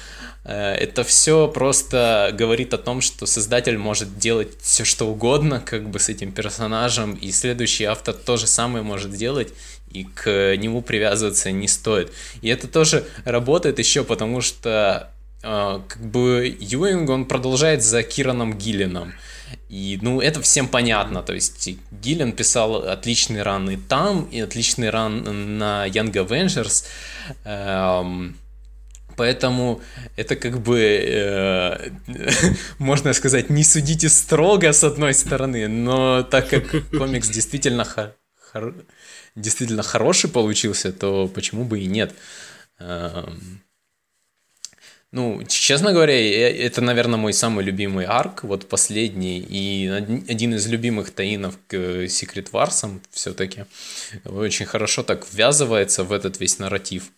Э, 0.44 0.74
это 0.74 1.04
все 1.04 1.48
просто 1.48 2.30
говорит 2.32 2.74
о 2.74 2.78
том, 2.78 3.00
что 3.00 3.26
создатель 3.26 3.78
может 3.78 4.18
делать 4.18 4.48
все 4.60 4.84
что 4.84 5.06
угодно, 5.06 5.60
как 5.60 5.88
бы 5.88 5.98
с 5.98 6.08
этим 6.08 6.32
персонажем, 6.32 7.14
и 7.14 7.32
следующий 7.32 7.84
автор 7.84 8.14
то 8.14 8.36
же 8.36 8.46
самое 8.46 8.84
может 8.84 9.12
делать, 9.12 9.52
и 9.90 10.04
к 10.04 10.56
нему 10.56 10.82
привязываться 10.82 11.50
не 11.50 11.68
стоит. 11.68 12.12
И 12.42 12.48
это 12.48 12.68
тоже 12.68 13.04
работает 13.24 13.78
еще 13.78 14.04
потому, 14.04 14.40
что 14.40 15.10
э, 15.42 15.80
как 15.88 16.04
бы 16.04 16.56
Юинг, 16.60 17.08
он 17.10 17.24
продолжает 17.24 17.82
за 17.82 18.02
Кираном 18.02 18.58
Гиллином. 18.58 19.14
И, 19.68 19.98
ну, 20.02 20.20
это 20.20 20.40
всем 20.40 20.68
понятно. 20.68 21.22
То 21.22 21.32
есть 21.32 21.68
Гиллен 21.90 22.32
писал 22.32 22.76
отличный 22.88 23.42
ран 23.42 23.70
и 23.70 23.76
там, 23.76 24.24
и 24.24 24.40
отличный 24.40 24.90
ран 24.90 25.58
на 25.58 25.86
Young 25.86 26.12
Avengers. 26.12 26.84
Эм, 27.44 28.36
Поэтому 29.16 29.80
это 30.16 30.36
как 30.36 30.60
бы, 30.60 30.78
э, 30.78 31.90
можно 32.78 33.12
сказать, 33.12 33.50
не 33.50 33.64
судите 33.64 34.08
строго 34.08 34.72
с 34.72 34.84
одной 34.84 35.14
стороны, 35.14 35.68
но 35.68 36.22
так 36.22 36.48
как 36.48 36.90
комикс 36.98 37.28
действительно 37.28 37.84
хор 37.84 38.74
действительно 39.34 39.82
хороший 39.82 40.30
получился, 40.30 40.92
то 40.92 41.28
почему 41.28 41.64
бы 41.64 41.80
и 41.80 41.86
нет? 41.86 42.14
Эм, 42.78 43.62
ну, 45.14 45.44
честно 45.46 45.92
говоря, 45.92 46.14
это, 46.14 46.80
наверное, 46.80 47.18
мой 47.18 47.32
самый 47.32 47.64
любимый 47.64 48.04
арк, 48.04 48.42
вот 48.42 48.68
последний, 48.68 49.38
и 49.38 49.86
один 49.86 50.54
из 50.54 50.66
любимых 50.66 51.10
таинов 51.10 51.56
к 51.68 51.74
Secret 51.74 52.50
Wars 52.50 53.00
все-таки. 53.10 53.64
Очень 54.24 54.66
хорошо 54.66 55.04
так 55.04 55.24
ввязывается 55.32 56.02
в 56.02 56.12
этот 56.12 56.40
весь 56.40 56.58
нарратив. 56.58 57.12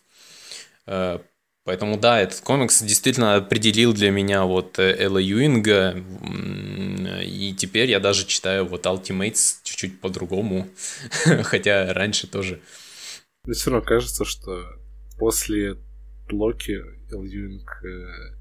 Поэтому 1.67 1.97
да, 1.97 2.21
этот 2.21 2.39
комикс 2.39 2.81
действительно 2.81 3.35
определил 3.35 3.91
для 3.91 4.09
меня 4.09 4.45
вот 4.45 4.79
э, 4.79 4.95
Элла 5.03 5.17
Юинга, 5.17 6.01
и 7.25 7.53
теперь 7.57 7.89
я 7.89 7.99
даже 7.99 8.25
читаю 8.25 8.65
вот 8.65 8.85
Ultimates 8.85 9.57
чуть-чуть 9.63 9.99
по-другому, 9.99 10.69
хотя 11.43 11.93
раньше 11.93 12.27
тоже. 12.27 12.61
Мне 13.43 13.53
все 13.53 13.71
равно 13.71 13.85
кажется, 13.85 14.23
что 14.23 14.63
после 15.17 15.75
Локи 16.31 16.81
Эл 17.11 17.23
Юинг, 17.25 17.83
э, 17.83 18.37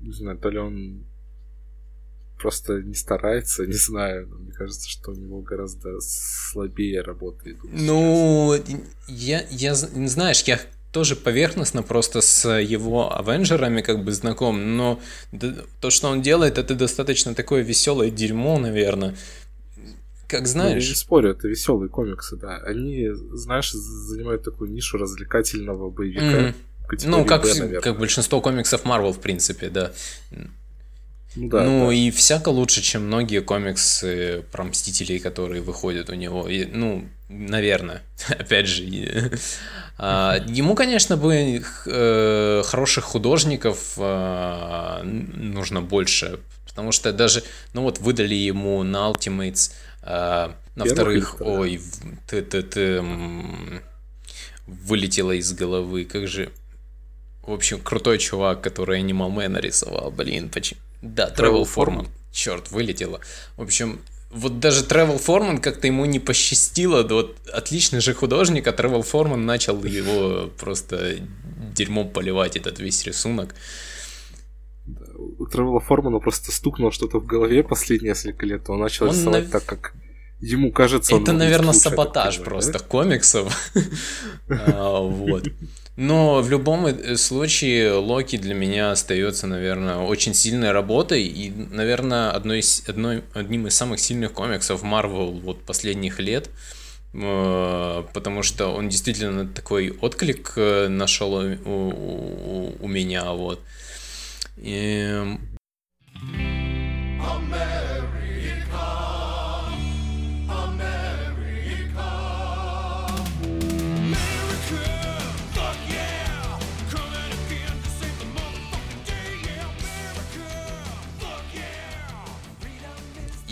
не 0.00 0.12
знаю, 0.12 0.38
то 0.38 0.48
ли 0.48 0.56
он 0.56 1.04
просто 2.38 2.80
не 2.80 2.94
старается, 2.94 3.66
не 3.66 3.74
знаю. 3.74 4.26
Но 4.26 4.38
мне 4.38 4.52
кажется, 4.52 4.88
что 4.88 5.10
у 5.10 5.16
него 5.16 5.42
гораздо 5.42 6.00
слабее 6.00 7.02
работает. 7.02 7.58
Ну, 7.62 8.54
я, 9.06 9.44
я, 9.50 9.74
знаешь, 9.74 10.40
я 10.44 10.58
тоже 10.92 11.16
поверхностно 11.16 11.82
просто 11.82 12.20
с 12.20 12.48
его 12.48 13.16
Авенджерами 13.16 13.80
как 13.80 14.04
бы 14.04 14.12
знаком, 14.12 14.76
но 14.76 15.00
то, 15.80 15.90
что 15.90 16.08
он 16.08 16.22
делает, 16.22 16.58
это 16.58 16.74
достаточно 16.74 17.34
такое 17.34 17.62
веселое 17.62 18.10
дерьмо, 18.10 18.58
наверное. 18.58 19.14
Как 20.26 20.46
знаешь. 20.46 20.84
Ну, 20.84 20.90
не 20.90 20.94
спорю, 20.94 21.30
это 21.30 21.48
веселые 21.48 21.88
комиксы, 21.88 22.36
да. 22.36 22.58
Они, 22.58 23.08
знаешь, 23.32 23.72
занимают 23.72 24.44
такую 24.44 24.70
нишу 24.70 24.96
развлекательного 24.96 25.90
боевика. 25.90 26.22
Mm. 26.22 26.54
Ну, 27.04 27.24
как, 27.24 27.42
B, 27.42 27.80
как 27.80 27.98
большинство 27.98 28.40
комиксов 28.40 28.84
Marvel, 28.84 29.12
в 29.12 29.20
принципе, 29.20 29.70
да. 29.70 29.92
Ну, 31.36 31.48
да, 31.48 31.62
ну 31.62 31.86
да. 31.86 31.94
и 31.94 32.10
всяко 32.10 32.48
лучше, 32.48 32.82
чем 32.82 33.06
многие 33.06 33.40
комиксы 33.40 34.44
про 34.50 34.64
Мстителей, 34.64 35.20
которые 35.20 35.62
выходят 35.62 36.10
у 36.10 36.14
него. 36.14 36.48
И, 36.48 36.64
ну, 36.64 37.08
наверное, 37.28 38.02
опять 38.28 38.66
же. 38.66 39.30
А, 39.96 40.42
ему, 40.48 40.74
конечно, 40.74 41.16
бы 41.16 41.62
э, 41.86 42.62
хороших 42.64 43.04
художников 43.04 43.94
а, 43.98 45.02
нужно 45.04 45.82
больше, 45.82 46.40
потому 46.66 46.90
что 46.90 47.12
даже, 47.12 47.44
ну 47.74 47.82
вот 47.82 47.98
выдали 47.98 48.34
ему 48.34 48.82
на 48.82 49.10
Ultimates, 49.10 49.72
а, 50.02 50.56
на 50.74 50.84
вторых, 50.86 51.36
ой, 51.40 51.80
ты, 52.28 52.42
ты, 52.42 52.62
ты, 52.62 53.04
вылетело 54.66 55.32
из 55.32 55.52
головы, 55.52 56.06
как 56.06 56.26
же, 56.26 56.50
в 57.42 57.52
общем, 57.52 57.80
крутой 57.80 58.18
чувак, 58.18 58.62
который 58.62 59.02
Animal 59.02 59.34
Man 59.34 59.48
нарисовал, 59.48 60.10
блин, 60.10 60.48
почему? 60.48 60.80
Да, 61.02 61.32
Travel 61.34 61.64
Foreman, 61.64 62.08
черт, 62.32 62.70
вылетело. 62.70 63.20
В 63.56 63.62
общем, 63.62 64.00
вот 64.30 64.60
даже 64.60 64.84
Тревел 64.84 65.18
Форман 65.18 65.60
как-то 65.60 65.88
ему 65.88 66.04
не 66.04 66.20
посчастило. 66.20 67.02
Вот 67.02 67.36
отличный 67.52 68.00
же 68.00 68.14
художник, 68.14 68.66
а 68.68 68.72
Тревел 68.72 69.02
Форман 69.02 69.44
начал 69.44 69.84
его 69.84 70.48
просто 70.58 71.16
дерьмом 71.74 72.10
поливать, 72.10 72.56
этот 72.56 72.78
весь 72.78 73.04
рисунок. 73.04 73.54
у 75.38 75.46
Тревела 75.46 75.80
Формана 75.80 76.20
просто 76.20 76.52
стукнуло 76.52 76.92
что-то 76.92 77.18
в 77.18 77.26
голове 77.26 77.64
последние 77.64 78.10
несколько 78.10 78.46
лет, 78.46 78.70
он 78.70 78.80
начал 78.80 79.06
он 79.08 79.12
рисовать 79.12 79.42
нав... 79.44 79.52
так, 79.52 79.64
как 79.64 79.94
ему 80.40 80.70
кажется... 80.70 81.16
Это, 81.16 81.32
наверное, 81.32 81.72
саботаж 81.72 82.40
просто 82.40 82.78
комиксов. 82.78 83.72
А, 84.48 85.00
вот. 85.00 85.44
Но 86.00 86.40
в 86.40 86.48
любом 86.48 86.86
э, 86.86 87.16
случае 87.16 87.92
Локи 87.92 88.38
для 88.38 88.54
меня 88.54 88.92
остается, 88.92 89.46
наверное, 89.46 89.96
очень 89.98 90.32
сильной 90.32 90.70
работой 90.70 91.24
и, 91.24 91.50
наверное, 91.50 92.30
одной 92.30 92.60
из, 92.60 92.88
одной, 92.88 93.22
одним 93.34 93.66
из 93.66 93.74
самых 93.74 94.00
сильных 94.00 94.32
комиксов 94.32 94.82
Marvel 94.82 95.38
вот 95.42 95.62
последних 95.62 96.18
лет, 96.18 96.48
э, 97.12 98.04
потому 98.14 98.42
что 98.42 98.68
он 98.68 98.88
действительно 98.88 99.46
такой 99.46 99.90
отклик 99.90 100.54
э, 100.56 100.88
нашел 100.88 101.34
у, 101.34 101.58
у, 101.66 102.76
у 102.80 102.88
меня, 102.88 103.32
вот. 103.32 103.60
И... 104.56 105.36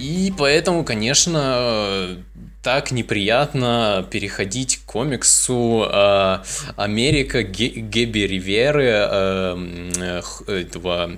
И 0.09 0.33
поэтому, 0.35 0.85
конечно, 0.85 2.17
так 2.63 2.93
неприятно 2.93 4.07
переходить 4.11 4.79
к 4.79 4.85
комиксу 4.87 5.87
э, 5.87 6.39
Америка 6.77 7.43
Геби 7.43 8.27
Риверы, 8.27 8.91
э, 8.91 10.23
этого 10.47 11.11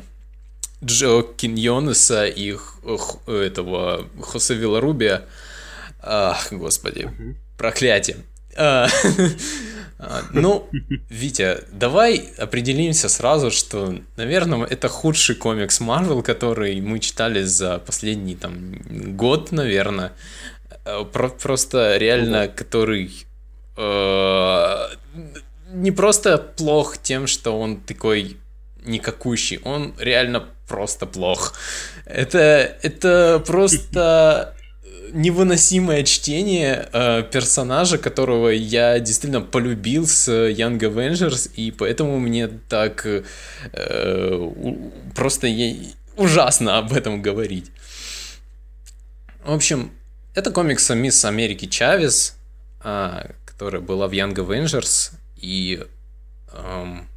Джо 0.83 1.23
Киньонеса 1.23 2.27
и 2.27 2.57
этого 3.29 4.09
Хосе 4.21 4.55
Виларубия. 4.55 5.23
Ах, 6.03 6.53
господи, 6.53 7.09
проклятие. 7.57 8.17
А, 10.03 10.23
ну, 10.33 10.67
Витя, 11.11 11.65
давай 11.73 12.33
определимся 12.39 13.09
сразу, 13.09 13.51
что, 13.51 13.95
наверное, 14.17 14.65
это 14.65 14.89
худший 14.89 15.35
комикс 15.35 15.81
Марвел, 15.81 16.23
который 16.23 16.81
мы 16.81 17.01
читали 17.01 17.43
за 17.43 17.79
последний 17.79 18.35
там 18.35 18.77
год, 19.17 19.53
наверное. 19.53 20.13
Э, 20.87 21.05
про 21.05 21.29
просто 21.29 21.99
реально, 21.99 22.49
который 22.49 23.11
э, 23.77 24.87
не 25.73 25.91
просто 25.91 26.39
плох 26.39 26.97
тем, 26.99 27.27
что 27.27 27.61
он 27.61 27.77
такой 27.77 28.39
никакущий, 28.87 29.61
он 29.65 29.95
реально 29.99 30.47
просто 30.67 31.05
плох. 31.05 31.53
Это, 32.07 32.39
это 32.83 33.43
просто 33.47 34.55
невыносимое 35.13 36.03
чтение 36.05 36.89
э, 36.93 37.23
персонажа, 37.23 37.99
которого 37.99 38.49
я 38.49 38.99
действительно 38.99 39.41
полюбил 39.41 40.07
с 40.07 40.29
Young 40.29 40.79
Avengers, 40.79 41.51
и 41.55 41.71
поэтому 41.71 42.19
мне 42.19 42.49
так 42.49 43.07
э, 43.07 44.51
просто 45.15 45.47
я, 45.47 45.75
ужасно 46.17 46.79
об 46.79 46.93
этом 46.93 47.23
говорить. 47.23 47.71
В 49.45 49.53
общем, 49.53 49.91
Это 50.35 50.53
комикс 50.53 50.89
Мисс 50.91 51.25
Америки 51.25 51.67
Чавес, 51.67 52.37
а, 52.83 53.31
которая 53.47 53.83
была 53.83 54.07
в 54.07 54.13
Young 54.13 54.35
Avengers, 54.35 55.13
и 55.37 55.85
эм, 56.53 57.09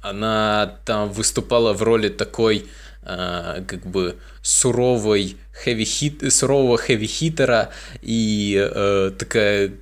она 0.00 0.78
там 0.84 1.12
выступала 1.12 1.72
в 1.72 1.82
роли 1.82 2.08
такой 2.08 2.58
э, 2.58 2.64
как 3.02 3.86
бы 3.86 4.16
суровой 4.42 5.36
хэви-хит, 5.52 6.32
сурового 6.32 6.76
хэви-хитера 6.76 7.70
и 8.02 8.56
э, 8.56 9.12
такая 9.18 9.72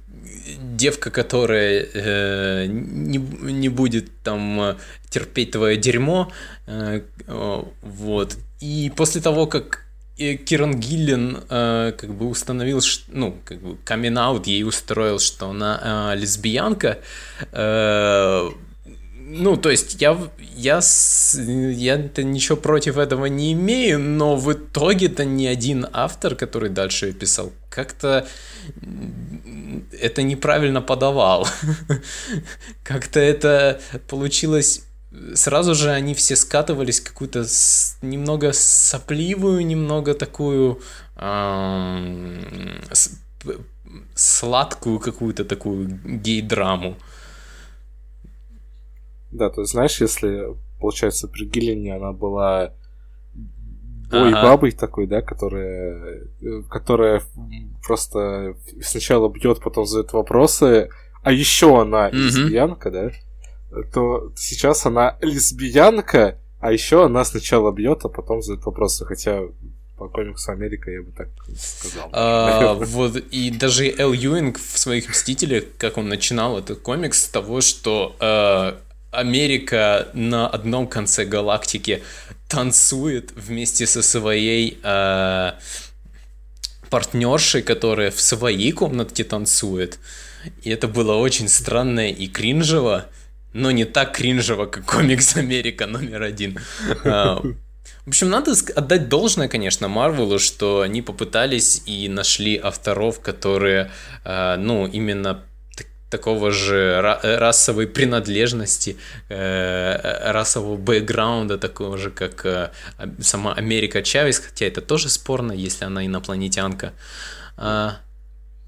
девка, 0.59 1.11
которая 1.11 1.87
э, 1.93 2.67
не, 2.67 3.19
не 3.19 3.69
будет 3.69 4.11
там 4.23 4.77
терпеть 5.11 5.53
твое 5.53 5.77
дерьмо, 5.77 6.31
э, 6.67 7.03
вот. 7.83 8.37
И 8.61 8.93
после 8.97 9.21
того, 9.21 9.47
как 9.47 9.85
Киран 10.19 10.81
Гиллен 10.81 11.45
э, 11.49 11.93
как 11.97 12.13
бы 12.15 12.29
установил, 12.29 12.81
ну, 13.09 13.37
как 13.45 13.61
бы 13.61 13.77
камин 13.85 14.19
ей 14.45 14.65
устроил, 14.65 15.21
что 15.21 15.51
она 15.51 16.13
э, 16.13 16.19
лесбиянка, 16.19 16.99
э, 17.53 18.51
ну, 19.31 19.57
то 19.57 19.71
есть 19.71 20.01
я, 20.01 20.17
я, 20.57 20.81
я-то 20.81 22.23
ничего 22.23 22.57
против 22.57 22.97
этого 22.97 23.27
не 23.27 23.53
имею, 23.53 23.99
но 23.99 24.37
в 24.37 24.51
итоге-то 24.53 25.27
ни 25.27 25.45
один 25.47 25.87
автор, 25.93 26.35
который 26.35 26.71
дальше 26.71 27.13
писал, 27.13 27.53
как-то 27.69 28.27
это 30.01 30.23
неправильно 30.23 30.81
подавал. 30.81 31.47
Как-то 32.83 33.21
это 33.21 33.81
получилось 34.09 34.85
сразу 35.35 35.75
же 35.75 35.91
они 35.91 36.15
все 36.15 36.37
скатывались 36.37 37.01
какую-то 37.01 37.45
немного 38.03 38.53
сопливую, 38.53 39.67
немного 39.67 40.15
такую 40.15 40.81
сладкую 44.15 44.99
какую-то 45.01 45.45
такую 45.45 46.01
гей-драму. 46.05 46.97
Да, 49.31 49.51
то 49.51 49.63
есть, 49.63 49.73
знаешь, 49.73 50.01
если, 50.01 50.57
получается, 50.81 51.29
при 51.29 51.45
Гиллине 51.45 51.97
она 51.97 52.13
была 52.13 52.73
бой 54.11 54.33
ага. 54.33 54.43
бабой 54.43 54.73
такой, 54.73 55.07
да, 55.07 55.21
которая, 55.21 56.23
которая 56.71 57.23
просто 57.87 58.55
сначала 58.83 59.29
бьет, 59.29 59.61
потом 59.61 59.87
задает 59.87 60.13
вопросы, 60.13 60.89
а 61.23 61.33
еще 61.33 61.81
она 61.81 62.11
лесбиянка, 62.11 62.91
да, 62.91 63.11
то 63.93 64.33
сейчас 64.37 64.87
она 64.87 65.19
лесбиянка, 65.21 66.39
а 66.61 66.73
еще 66.73 67.05
она 67.05 67.25
сначала 67.25 67.71
бьет, 67.71 68.05
а 68.05 68.09
потом 68.09 68.41
задает 68.43 68.65
вопросы, 68.65 69.05
хотя 69.05 69.43
по 69.99 70.09
комиксу 70.09 70.53
Америка 70.53 70.91
я 70.91 71.03
бы 71.03 71.11
так 71.11 71.29
сказал. 71.57 72.09
А, 72.13 72.75
вот, 72.81 73.17
и 73.17 73.51
даже 73.51 73.89
Эл 73.91 74.13
Юинг 74.13 74.59
в 74.59 74.79
своих 74.79 75.09
«Мстителях», 75.11 75.65
как 75.77 75.99
он 75.99 76.09
начинал 76.09 76.59
этот 76.59 76.79
комикс 76.79 77.25
с 77.25 77.29
того, 77.29 77.61
что 77.61 78.15
э, 78.21 78.75
Америка 79.11 80.09
на 80.13 80.49
одном 80.49 80.87
конце 80.87 81.25
галактики 81.25 82.03
танцует 82.49 83.33
вместе 83.37 83.87
со 83.87 84.03
своей 84.03 84.79
э, 84.83 85.53
партнершей, 86.91 87.63
которая 87.63 88.11
в 88.11 88.21
своей 88.21 88.73
комнатке 88.73 89.25
танцует. 89.25 89.99
И 90.63 90.71
это 90.71 90.89
было 90.89 91.15
очень 91.15 91.49
странно 91.49 92.11
и 92.11 92.27
кринжево, 92.29 93.07
но 93.53 93.71
не 93.71 93.85
так 93.85 94.13
кринжево, 94.13 94.67
как 94.67 94.85
комикс 94.85 95.37
Америка 95.37 95.87
номер 95.87 96.23
один. 96.23 96.59
А, 97.05 97.43
в 98.05 98.09
общем, 98.09 98.31
надо 98.31 98.53
отдать 98.77 99.09
должное, 99.09 99.49
конечно, 99.49 99.89
Марвелу, 99.89 100.39
что 100.39 100.83
они 100.83 101.03
попытались 101.03 101.83
и 101.87 102.09
нашли 102.09 102.59
авторов, 102.63 103.21
которые, 103.21 103.91
э, 104.25 104.57
ну, 104.57 104.87
именно 104.87 105.43
такого 106.11 106.51
же 106.51 107.01
расовой 107.23 107.87
принадлежности, 107.87 108.97
э, 109.29 110.31
расового 110.33 110.77
бэкграунда, 110.77 111.59
такого 111.59 111.99
же, 111.99 112.11
как 112.11 112.47
э, 112.47 112.71
сама 113.21 113.55
Америка 113.55 114.03
Чавес, 114.03 114.39
хотя 114.39 114.67
это 114.67 114.81
тоже 114.81 115.09
спорно, 115.09 115.53
если 115.53 115.85
она 115.85 116.05
инопланетянка. 116.05 116.93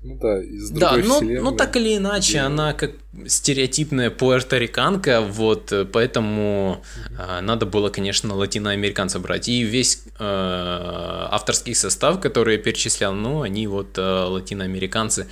Ну 0.03 0.17
да, 0.19 0.43
из 0.43 0.71
Да, 0.71 0.97
но, 0.97 1.21
но 1.21 1.53
так 1.53 1.77
или 1.77 1.99
иначе, 1.99 2.33
где... 2.33 2.39
она 2.41 2.73
как 2.73 2.93
стереотипная 3.27 4.09
пуэрториканка, 4.09 5.21
вот, 5.21 5.73
э, 5.73 5.85
поэтому 5.85 6.83
mm-hmm. 6.83 7.39
э, 7.39 7.41
надо 7.43 7.67
было, 7.67 7.91
конечно, 7.91 8.35
латиноамериканца 8.35 9.19
брать. 9.19 9.49
И 9.49 9.63
весь 9.63 10.05
э, 10.19 11.27
авторский 11.31 11.75
состав, 11.75 12.19
который 12.19 12.57
я 12.57 12.63
перечислял, 12.63 13.13
ну, 13.13 13.43
они 13.43 13.67
вот 13.67 13.99
э, 13.99 14.01
латиноамериканцы. 14.01 15.27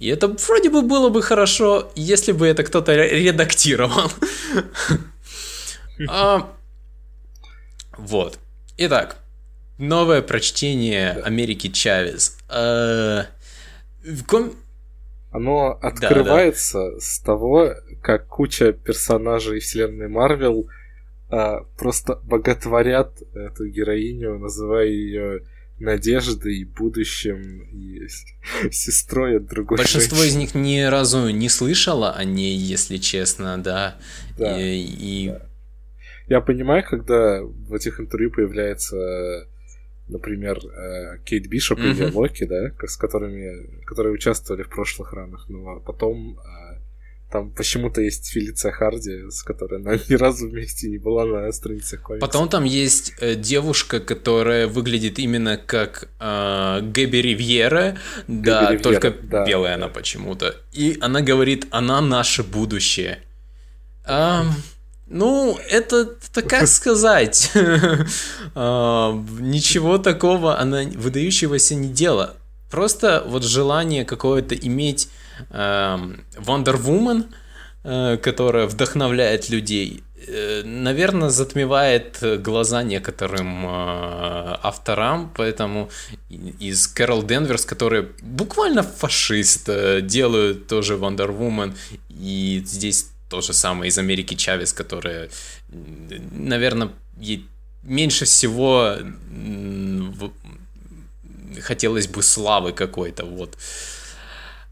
И 0.00 0.08
это 0.08 0.26
вроде 0.26 0.70
бы 0.70 0.82
было 0.82 1.10
бы 1.10 1.22
хорошо, 1.22 1.92
если 1.94 2.32
бы 2.32 2.48
это 2.48 2.64
кто-то 2.64 2.94
редактировал. 2.96 4.10
А, 6.08 6.48
вот. 7.96 8.38
Итак, 8.76 9.16
новое 9.78 10.22
прочтение 10.22 11.10
Америки 11.24 11.68
Чавес. 11.68 12.36
В 14.08 14.24
ком... 14.24 14.52
Оно 15.30 15.78
открывается 15.82 16.78
да, 16.78 16.90
да. 16.92 17.00
с 17.00 17.18
того, 17.20 17.74
как 18.02 18.26
куча 18.28 18.72
персонажей 18.72 19.60
вселенной 19.60 20.08
Марвел 20.08 20.68
а, 21.28 21.64
просто 21.76 22.16
боготворят 22.24 23.22
эту 23.34 23.68
героиню, 23.68 24.38
называя 24.38 24.86
ее 24.86 25.42
надеждой, 25.78 26.64
будущим 26.64 27.62
и 27.70 28.08
сестрой 28.70 29.36
от 29.36 29.46
другой 29.46 29.76
Большинство 29.76 30.16
женщины. 30.16 30.32
из 30.32 30.36
них 30.36 30.54
ни 30.54 30.80
разу 30.80 31.28
не 31.28 31.50
слышало 31.50 32.12
о 32.12 32.24
ней, 32.24 32.56
если 32.56 32.96
честно, 32.96 33.62
да. 33.62 33.98
да, 34.38 34.58
и, 34.58 34.80
и... 34.80 35.28
да. 35.28 35.42
Я 36.28 36.40
понимаю, 36.40 36.84
когда 36.88 37.42
в 37.42 37.74
этих 37.74 38.00
интервью 38.00 38.30
появляется 38.30 39.46
например, 40.08 40.58
э, 40.58 41.18
Кейт 41.24 41.48
Бишоп 41.48 41.78
mm-hmm. 41.78 41.90
или 41.90 42.10
Локи, 42.10 42.44
да, 42.44 42.72
с 42.86 42.96
которыми, 42.96 43.84
которые 43.84 44.12
участвовали 44.12 44.62
в 44.62 44.68
прошлых 44.68 45.12
ранах, 45.12 45.46
ну 45.48 45.68
а 45.68 45.80
потом 45.80 46.38
э, 46.38 46.78
там 47.30 47.50
почему-то 47.50 48.00
есть 48.00 48.28
Фелиция 48.28 48.72
Харди, 48.72 49.30
с 49.30 49.42
которой 49.42 49.80
она 49.80 49.94
ни 50.08 50.14
разу 50.14 50.48
вместе 50.48 50.88
не 50.88 50.98
была 50.98 51.24
на 51.24 51.52
странице 51.52 51.98
комикса. 51.98 52.26
Потом 52.26 52.48
там 52.48 52.64
есть 52.64 53.14
э, 53.20 53.34
девушка, 53.34 54.00
которая 54.00 54.66
выглядит 54.66 55.18
именно 55.18 55.58
как 55.58 56.08
э, 56.20 56.80
Гэби 56.82 57.18
Ривьера, 57.18 57.98
Гэби 58.26 58.42
да, 58.42 58.70
Ривьера, 58.70 58.82
только 58.82 59.10
да, 59.10 59.44
белая 59.44 59.76
да. 59.76 59.84
она 59.84 59.92
почему-то. 59.92 60.56
И 60.72 60.96
она 61.00 61.20
говорит, 61.20 61.66
она 61.70 62.00
наше 62.00 62.42
будущее. 62.42 63.18
Um... 64.06 64.46
Ну, 65.10 65.58
это, 65.70 66.16
это 66.30 66.42
как 66.42 66.68
сказать? 66.68 67.50
А, 68.54 69.12
ничего 69.40 69.98
такого 69.98 70.58
она 70.58 70.82
выдающегося 70.82 71.74
не 71.74 71.88
делала. 71.88 72.36
Просто 72.70 73.22
вот 73.26 73.44
желание 73.44 74.04
какое-то 74.04 74.54
иметь 74.54 75.08
эм, 75.50 76.24
Wonder 76.36 76.76
Woman, 76.82 77.26
э, 77.84 78.16
которая 78.18 78.66
вдохновляет 78.66 79.48
людей, 79.48 80.02
э, 80.26 80.62
наверное, 80.64 81.30
затмевает 81.30 82.18
глаза 82.42 82.82
некоторым 82.82 83.64
э, 83.64 83.68
авторам, 84.62 85.32
поэтому 85.34 85.88
из 86.28 86.88
Кэрол 86.88 87.22
Денверс, 87.22 87.64
которые 87.64 88.08
буквально 88.20 88.82
фашист, 88.82 89.70
делают 90.02 90.66
тоже 90.66 90.96
Wonder 90.96 91.28
Woman, 91.28 91.74
и 92.10 92.62
здесь 92.66 93.06
то 93.28 93.40
же 93.40 93.52
самое 93.52 93.88
из 93.88 93.98
Америки 93.98 94.34
Чавес, 94.34 94.72
которая, 94.72 95.28
наверное, 95.68 96.90
меньше 97.82 98.24
всего 98.24 98.96
хотелось 101.60 102.06
бы 102.08 102.22
славы 102.22 102.72
какой-то, 102.72 103.24
вот. 103.24 103.56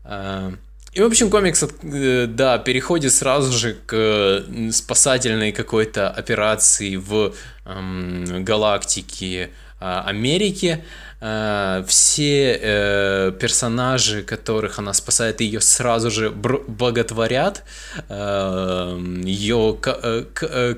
А, 0.04 0.52
и, 0.96 1.00
в 1.02 1.04
общем, 1.04 1.28
комикс, 1.28 1.62
э, 1.62 2.26
да, 2.26 2.58
переходит 2.58 3.12
сразу 3.12 3.52
же 3.52 3.76
к 3.86 4.44
спасательной 4.72 5.52
какой-то 5.52 6.08
операции 6.08 6.96
в 6.96 7.34
эм, 7.66 8.44
галактике 8.44 9.50
Америки. 9.78 10.82
Э, 11.20 11.84
все 11.86 12.58
э, 12.60 13.32
персонажи, 13.40 14.22
которых 14.22 14.78
она 14.78 14.92
спасает, 14.92 15.40
ее 15.40 15.60
сразу 15.60 16.10
же 16.10 16.30
боготворят. 16.30 17.64
Э, 18.08 18.98
ее 19.24 19.78
э, 19.84 20.24
э, 20.40 20.74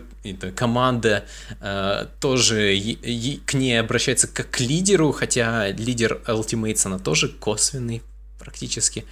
команда 0.54 1.24
э, 1.60 2.06
тоже 2.20 2.78
к 3.46 3.54
ней 3.54 3.80
обращается 3.80 4.28
как 4.28 4.50
к 4.50 4.60
лидеру, 4.60 5.12
хотя 5.12 5.68
лидер 5.68 6.20
Ultimates 6.26 6.86
она 6.86 6.98
тоже 6.98 7.28
косвенный 7.28 8.02
практически. 8.38 9.04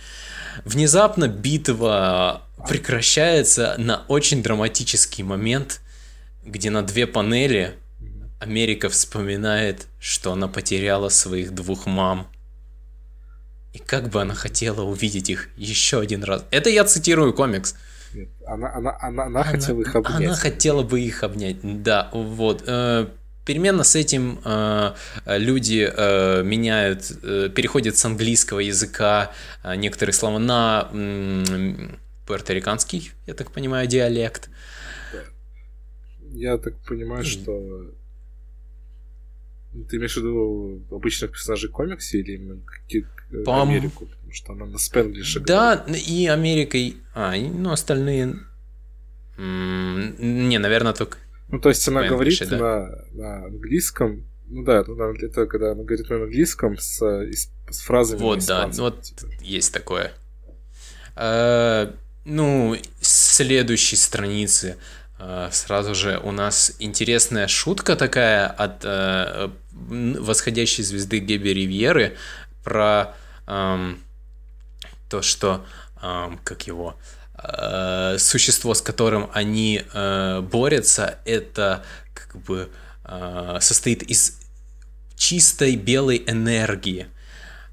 Внезапно 0.65 1.29
битва 1.29 2.43
прекращается 2.69 3.75
на 3.79 4.05
очень 4.09 4.43
драматический 4.43 5.25
момент, 5.25 5.81
где 6.45 6.71
на 6.71 6.83
две 6.83 7.07
панели 7.07 7.75
Америка 8.39 8.89
вспоминает, 8.89 9.87
что 9.99 10.33
она 10.33 10.49
потеряла 10.49 11.09
своих 11.09 11.53
двух 11.53 11.87
мам. 11.87 12.29
И 13.73 13.79
как 13.79 14.09
бы 14.09 14.23
она 14.23 14.35
хотела 14.35 14.83
увидеть 14.83 15.31
их 15.31 15.49
еще 15.57 16.01
один 16.01 16.25
раз. 16.25 16.45
Это 16.51 16.71
я 16.71 16.85
цитирую 16.85 17.33
комикс. 17.35 17.75
Нет, 18.15 18.29
она, 18.47 18.73
она, 18.75 18.97
она, 19.01 19.25
она, 19.25 19.41
она 19.41 19.45
хотела 19.45 19.81
их 19.81 19.95
обнять. 19.95 20.17
Она 20.17 20.35
хотела 20.35 20.83
бы 20.83 21.01
их 21.01 21.23
обнять, 21.23 21.57
да, 21.63 22.09
вот. 22.13 22.65
Э, 22.67 23.07
переменно 23.45 23.85
с 23.85 23.95
этим 23.95 24.41
э, 24.45 24.95
люди 25.27 25.91
э, 25.91 26.43
меняют, 26.43 27.13
э, 27.23 27.51
переходят 27.55 27.97
с 27.97 28.05
английского 28.05 28.61
языка 28.61 29.33
э, 29.63 29.77
некоторые 29.77 30.15
слова 30.15 30.39
на 30.39 30.89
э, 30.93 31.89
пуэрториканский, 32.27 33.13
я 33.27 33.35
так 33.35 33.53
понимаю, 33.53 33.87
диалект. 33.87 34.49
Я 36.33 36.57
так 36.59 36.75
понимаю, 36.87 37.25
что 37.25 37.93
ты 39.85 39.97
имеешь 39.97 40.15
в 40.15 40.19
виду 40.19 40.83
обычных 40.91 41.33
персонажей 41.33 41.71
комиксе 41.71 42.21
или 42.21 42.33
именно 42.33 42.61
э, 42.93 43.43
По 43.45 43.63
Америку? 43.63 44.07
Потому 44.07 44.33
что 44.33 44.53
она 44.53 44.67
на 44.67 44.79
спенглише. 44.79 45.41
Да, 45.41 45.77
говорит. 45.77 46.09
и 46.09 46.27
Америкой. 46.27 46.97
А, 47.15 47.37
ну 47.37 47.71
остальные. 47.71 48.37
Не, 49.39 50.59
наверное, 50.59 50.93
только. 50.93 51.19
Ну, 51.49 51.61
то 51.61 51.69
есть 51.69 51.87
она 51.89 52.07
говорит 52.09 52.43
да? 52.49 52.59
на, 52.59 52.89
на 53.13 53.45
английском. 53.47 54.25
Ну 54.49 54.65
да, 54.65 54.85
это 55.23 55.47
когда 55.47 55.73
она 55.73 55.83
говорит 55.83 56.09
на 56.09 56.17
английском 56.17 56.79
с, 56.79 56.99
с 56.99 57.81
фразами. 57.81 58.21
Вот, 58.21 58.47
да, 58.47 58.69
вот 58.69 59.03
типа. 59.03 59.27
есть 59.43 59.73
такое. 59.73 60.13
А, 61.15 61.93
ну, 62.25 62.77
следующей 63.01 63.97
страницы 63.97 64.77
сразу 65.51 65.95
же 65.95 66.19
у 66.23 66.31
нас 66.31 66.73
интересная 66.79 67.49
шутка 67.49 67.97
такая 67.97 68.47
от 68.47 68.85
э, 68.85 69.49
восходящей 69.73 70.85
звезды 70.85 71.19
Геби 71.19 71.51
Ривьеры 71.51 72.17
про 72.65 73.15
эм, 73.47 74.03
то, 75.09 75.23
что, 75.23 75.65
эм, 76.03 76.39
как 76.45 76.67
его, 76.67 76.97
э, 77.39 78.17
существо, 78.19 78.75
с 78.75 78.83
которым 78.83 79.31
они 79.33 79.85
э, 79.93 80.41
борются, 80.41 81.19
это 81.25 81.85
как 82.15 82.37
бы 82.43 82.71
э, 83.05 83.59
состоит 83.61 84.03
из 84.03 84.39
чистой 85.17 85.77
белой 85.77 86.25
энергии. 86.27 87.07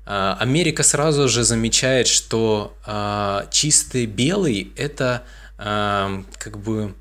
Э, 0.05 0.35
Америка 0.39 0.83
сразу 0.83 1.27
же 1.27 1.43
замечает, 1.43 2.07
что 2.07 2.77
э, 2.85 3.47
чистый 3.51 4.05
белый 4.05 4.71
это 4.75 5.23
э, 5.57 6.23
как 6.37 6.57
бы 6.59 6.93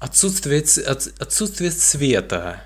отсутствие, 0.00 0.60
отсутствие 1.18 1.70
цвета 1.70 2.62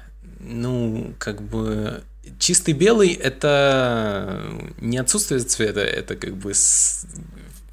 ну, 0.47 1.15
как 1.19 1.43
бы 1.43 2.03
чистый 2.39 2.75
белый 2.75 3.13
это 3.13 4.43
не 4.79 4.99
отсутствие 4.99 5.41
цвета, 5.41 5.81
это 5.81 6.17
как 6.17 6.37
бы 6.37 6.53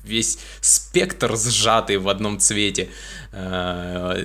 весь 0.04 0.40
спектр 0.62 1.36
сжатый 1.38 1.98
в 1.98 2.10
одном 2.10 2.40
цвете. 2.40 2.90
А, 3.32 4.18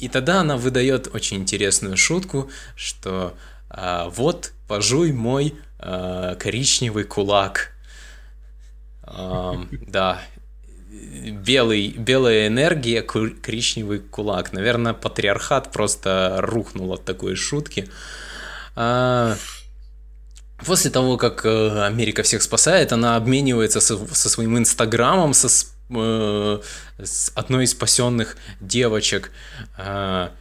и 0.00 0.08
тогда 0.08 0.40
она 0.40 0.56
выдает 0.56 1.14
очень 1.14 1.38
интересную 1.38 1.96
шутку, 1.96 2.50
что 2.74 3.36
а, 3.68 4.08
вот 4.08 4.52
пожуй 4.66 5.12
мой 5.12 5.54
а, 5.78 6.34
коричневый 6.36 7.04
кулак. 7.04 7.72
Да, 9.02 10.22
белый, 10.90 11.88
белая 11.96 12.48
энергия, 12.48 13.02
коричневый 13.02 14.00
кулак. 14.00 14.52
Наверное, 14.52 14.92
патриархат 14.92 15.72
просто 15.72 16.36
рухнул 16.38 16.92
от 16.92 17.04
такой 17.04 17.36
шутки. 17.36 17.88
А, 18.76 19.36
после 20.64 20.90
того, 20.90 21.16
как 21.16 21.44
э, 21.44 21.84
Америка 21.84 22.22
всех 22.22 22.42
спасает, 22.42 22.92
она 22.92 23.16
обменивается 23.16 23.80
со, 23.80 23.96
со 24.14 24.28
своим 24.28 24.58
инстаграмом, 24.58 25.34
со, 25.34 25.48
э, 25.90 26.60
с 27.02 27.32
одной 27.34 27.64
из 27.64 27.70
спасенных 27.70 28.36
девочек. 28.60 29.30
А, 29.76 30.32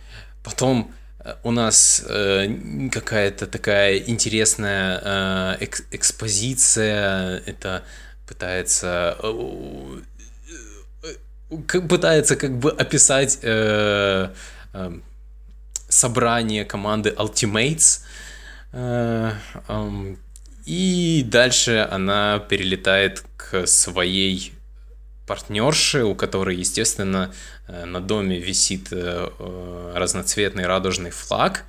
потом 0.43 0.91
э, 1.19 1.35
у 1.43 1.51
нас 1.51 2.03
э, 2.07 2.89
какая-то 2.91 3.45
такая 3.47 3.97
интересная 3.97 5.57
э, 5.61 5.65
экспозиция. 5.91 7.41
Это 7.45 7.83
пытается 8.27 9.17
как, 9.23 10.03
пытается 11.49 12.35
как 12.35 12.57
бы 12.57 12.71
описать 12.71 13.39
э, 13.41 14.29
э, 14.73 14.99
собрание 15.87 16.65
команды 16.65 17.09
Ultimates. 17.09 18.01
Э, 18.71 19.31
э, 19.67 20.15
и 20.65 21.25
дальше 21.27 21.87
она 21.91 22.39
перелетает 22.39 23.23
к 23.37 23.65
своей 23.65 24.53
партнерше, 25.29 26.03
у 26.05 26.15
которой, 26.15 26.55
естественно, 26.55 27.31
э, 27.67 27.85
на 27.85 28.01
доме 28.01 28.39
висит 28.39 28.87
э, 28.91 29.29
э, 29.39 29.93
разноцветный 29.95 30.65
радужный 30.65 31.11
флаг. 31.11 31.65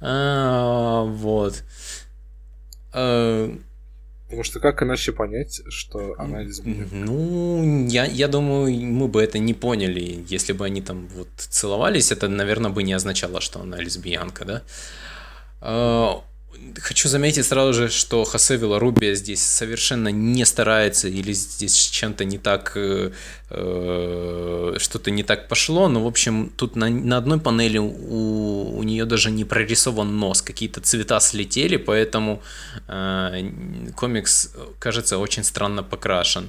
Вот. 0.00 1.62
Потому 4.28 4.44
что 4.44 4.60
как 4.60 4.82
иначе 4.82 5.12
понять, 5.12 5.62
что 5.70 6.14
она 6.18 6.42
лесбиянка? 6.42 6.94
Ну, 6.94 7.86
я, 7.88 8.04
я 8.04 8.28
думаю, 8.28 8.70
мы 8.70 9.08
бы 9.08 9.22
это 9.22 9.38
не 9.38 9.54
поняли. 9.54 10.22
Если 10.28 10.52
бы 10.52 10.66
они 10.66 10.82
там 10.82 11.08
вот 11.16 11.28
целовались, 11.36 12.12
это, 12.12 12.28
наверное, 12.28 12.70
бы 12.70 12.82
не 12.82 12.92
означало, 12.92 13.40
что 13.40 13.60
она 13.60 13.78
лесбиянка, 13.78 14.44
да? 14.44 16.22
Хочу 16.80 17.08
заметить 17.08 17.46
сразу 17.46 17.72
же, 17.72 17.88
что 17.88 18.24
Хосе 18.24 18.56
Виларубия 18.56 19.14
здесь 19.14 19.42
совершенно 19.42 20.08
не 20.08 20.44
старается 20.44 21.08
или 21.08 21.32
здесь 21.32 21.74
чем-то 21.74 22.24
не 22.24 22.38
так, 22.38 22.72
э, 22.76 23.12
э, 23.50 24.76
что-то 24.78 25.10
не 25.10 25.22
так 25.22 25.48
пошло, 25.48 25.88
но, 25.88 26.02
в 26.02 26.06
общем, 26.06 26.52
тут 26.56 26.76
на, 26.76 26.88
на 26.88 27.16
одной 27.16 27.38
панели 27.38 27.78
у, 27.78 28.78
у 28.78 28.82
нее 28.82 29.04
даже 29.04 29.30
не 29.30 29.44
прорисован 29.44 30.18
нос, 30.18 30.42
какие-то 30.42 30.80
цвета 30.80 31.20
слетели, 31.20 31.76
поэтому 31.76 32.42
э, 32.88 33.50
комикс 33.94 34.50
кажется 34.78 35.18
очень 35.18 35.44
странно 35.44 35.82
покрашен. 35.82 36.48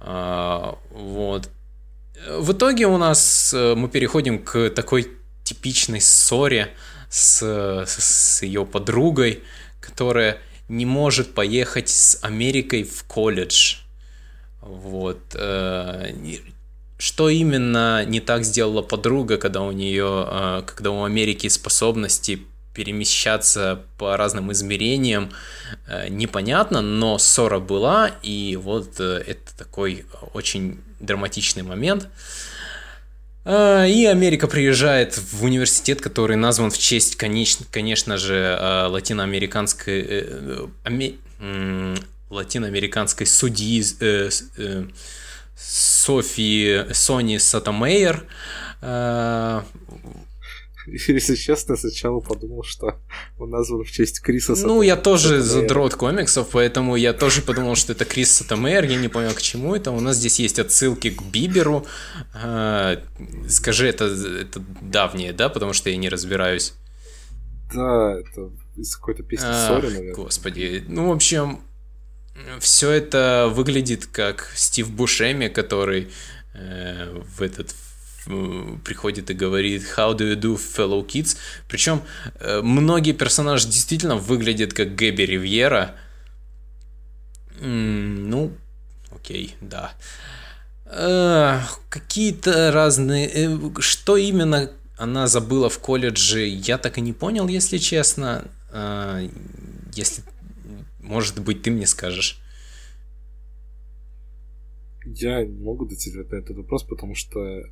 Э, 0.00 0.72
вот. 0.90 1.48
В 2.38 2.52
итоге 2.52 2.86
у 2.86 2.98
нас 2.98 3.52
э, 3.54 3.74
мы 3.74 3.88
переходим 3.88 4.38
к 4.38 4.70
такой 4.70 5.08
типичной 5.44 6.00
ссоре, 6.00 6.68
с, 7.12 7.42
с 7.86 8.42
ее 8.42 8.64
подругой, 8.64 9.42
которая 9.80 10.38
не 10.68 10.86
может 10.86 11.34
поехать 11.34 11.90
с 11.90 12.18
Америкой 12.22 12.84
в 12.84 13.04
колледж. 13.04 13.76
Вот. 14.62 15.20
Э, 15.34 16.10
что 16.96 17.28
именно 17.28 18.04
не 18.06 18.20
так 18.20 18.44
сделала 18.44 18.80
подруга, 18.80 19.36
когда 19.36 19.60
у 19.60 19.72
нее, 19.72 20.26
э, 20.26 20.62
когда 20.66 20.90
у 20.90 21.04
Америки 21.04 21.48
способности 21.48 22.46
перемещаться 22.72 23.82
по 23.98 24.16
разным 24.16 24.50
измерениям, 24.50 25.32
э, 25.86 26.08
непонятно, 26.08 26.80
но 26.80 27.18
ссора 27.18 27.58
была, 27.58 28.10
и 28.22 28.56
вот 28.56 28.98
это 28.98 29.58
такой 29.58 30.06
очень 30.32 30.80
драматичный 30.98 31.62
момент. 31.62 32.08
И 33.44 34.06
Америка 34.06 34.46
приезжает 34.46 35.18
в 35.18 35.42
университет, 35.42 36.00
который 36.00 36.36
назван 36.36 36.70
в 36.70 36.78
честь, 36.78 37.16
конечно, 37.16 37.66
конечно 37.70 38.16
же, 38.16 38.56
а, 38.58 38.88
латиноамериканской, 38.88 40.00
э, 40.00 40.66
э, 40.84 41.96
латиноамериканской 42.30 43.26
судьи 43.26 43.82
э, 44.00 44.30
Софии 45.56 46.92
Сони 46.92 47.38
Сатомейер. 47.38 48.24
Если 50.86 51.34
честно, 51.36 51.76
сначала 51.76 52.20
подумал, 52.20 52.62
что 52.64 52.98
он 53.38 53.50
назван 53.50 53.84
в 53.84 53.90
честь 53.90 54.20
Криса. 54.20 54.54
Ну, 54.56 54.82
я 54.82 54.96
тоже 54.96 55.40
задрот 55.40 55.94
комиксов, 55.94 56.48
поэтому 56.52 56.96
я 56.96 57.12
тоже 57.12 57.42
подумал, 57.42 57.76
что 57.76 57.92
это 57.92 58.04
Крис 58.04 58.32
Сатомейр, 58.32 58.84
я 58.84 58.96
не 58.96 59.08
понял, 59.08 59.32
к 59.32 59.42
чему 59.42 59.74
это. 59.74 59.90
У 59.90 60.00
нас 60.00 60.16
здесь 60.16 60.40
есть 60.40 60.58
отсылки 60.58 61.10
к 61.10 61.22
Биберу. 61.22 61.86
А, 62.34 63.02
скажи, 63.48 63.86
это, 63.86 64.04
это 64.04 64.60
давнее, 64.80 65.32
да, 65.32 65.48
потому 65.48 65.72
что 65.72 65.90
я 65.90 65.96
не 65.96 66.08
разбираюсь. 66.08 66.74
Да, 67.74 68.18
это 68.18 68.50
из 68.76 68.96
какой-то 68.96 69.22
песни 69.22 69.46
а, 69.48 69.68
Сори, 69.68 69.86
наверное. 69.86 70.14
Господи, 70.14 70.84
ну, 70.88 71.08
в 71.08 71.12
общем, 71.12 71.60
все 72.60 72.90
это 72.90 73.50
выглядит 73.52 74.06
как 74.06 74.50
Стив 74.54 74.90
Бушеми, 74.90 75.48
который 75.48 76.08
э, 76.54 77.22
в 77.36 77.42
этот 77.42 77.74
приходит 78.24 79.30
и 79.30 79.34
говорит 79.34 79.82
How 79.96 80.16
do 80.16 80.32
you 80.32 80.36
do, 80.36 80.56
fellow 80.56 81.06
kids? 81.06 81.36
Причем 81.68 82.02
э, 82.40 82.60
многие 82.62 83.12
персонажи 83.12 83.66
действительно 83.66 84.16
выглядят 84.16 84.72
как 84.72 84.94
Гэби 84.94 85.22
Ривьера. 85.22 85.96
Ну, 87.60 88.52
окей, 89.10 89.54
да. 89.60 89.92
Э, 90.86 91.60
какие-то 91.88 92.72
разные... 92.72 93.28
Э, 93.28 93.58
что 93.80 94.16
именно 94.16 94.70
она 94.96 95.26
забыла 95.26 95.68
в 95.68 95.78
колледже, 95.78 96.46
я 96.46 96.78
так 96.78 96.98
и 96.98 97.00
не 97.00 97.12
понял, 97.12 97.48
если 97.48 97.78
честно. 97.78 98.44
Если, 99.94 100.22
может 101.00 101.38
быть, 101.40 101.62
ты 101.62 101.70
мне 101.70 101.86
скажешь. 101.86 102.40
Я 105.04 105.44
не 105.44 105.62
могу 105.62 105.84
ответ 105.84 106.30
на 106.30 106.36
этот 106.36 106.56
вопрос, 106.56 106.84
потому 106.84 107.14
что 107.14 107.40
э, 107.40 107.64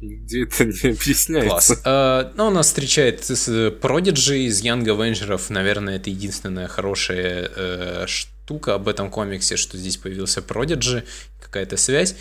нигде 0.00 0.44
это 0.44 0.64
не 0.64 0.72
объясняется. 0.92 1.76
Класс. 1.76 1.82
Э, 1.84 2.32
ну, 2.36 2.50
нас 2.50 2.66
встречает 2.66 3.20
Prodigy 3.20 4.46
из 4.46 4.62
Young 4.62 4.84
Avengers. 4.84 5.46
Наверное, 5.48 5.96
это 5.96 6.10
единственная 6.10 6.68
хорошая 6.68 7.50
э, 7.54 8.06
штука 8.06 8.74
об 8.74 8.88
этом 8.88 9.10
комиксе, 9.10 9.56
что 9.56 9.76
здесь 9.78 9.96
появился 9.96 10.40
Prodigy, 10.40 11.04
какая-то 11.40 11.76
связь. 11.76 12.16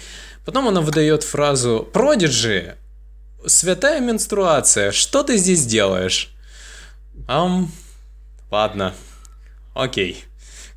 Потом 0.45 0.67
она 0.67 0.81
выдает 0.81 1.23
фразу 1.23 1.87
«Prodigy! 1.93 2.75
Святая 3.45 4.01
менструация, 4.01 4.91
что 4.91 5.23
ты 5.23 5.37
здесь 5.37 5.65
делаешь?» 5.65 6.33
Ам, 7.27 7.71
ладно, 8.49 8.93
окей. 9.73 10.25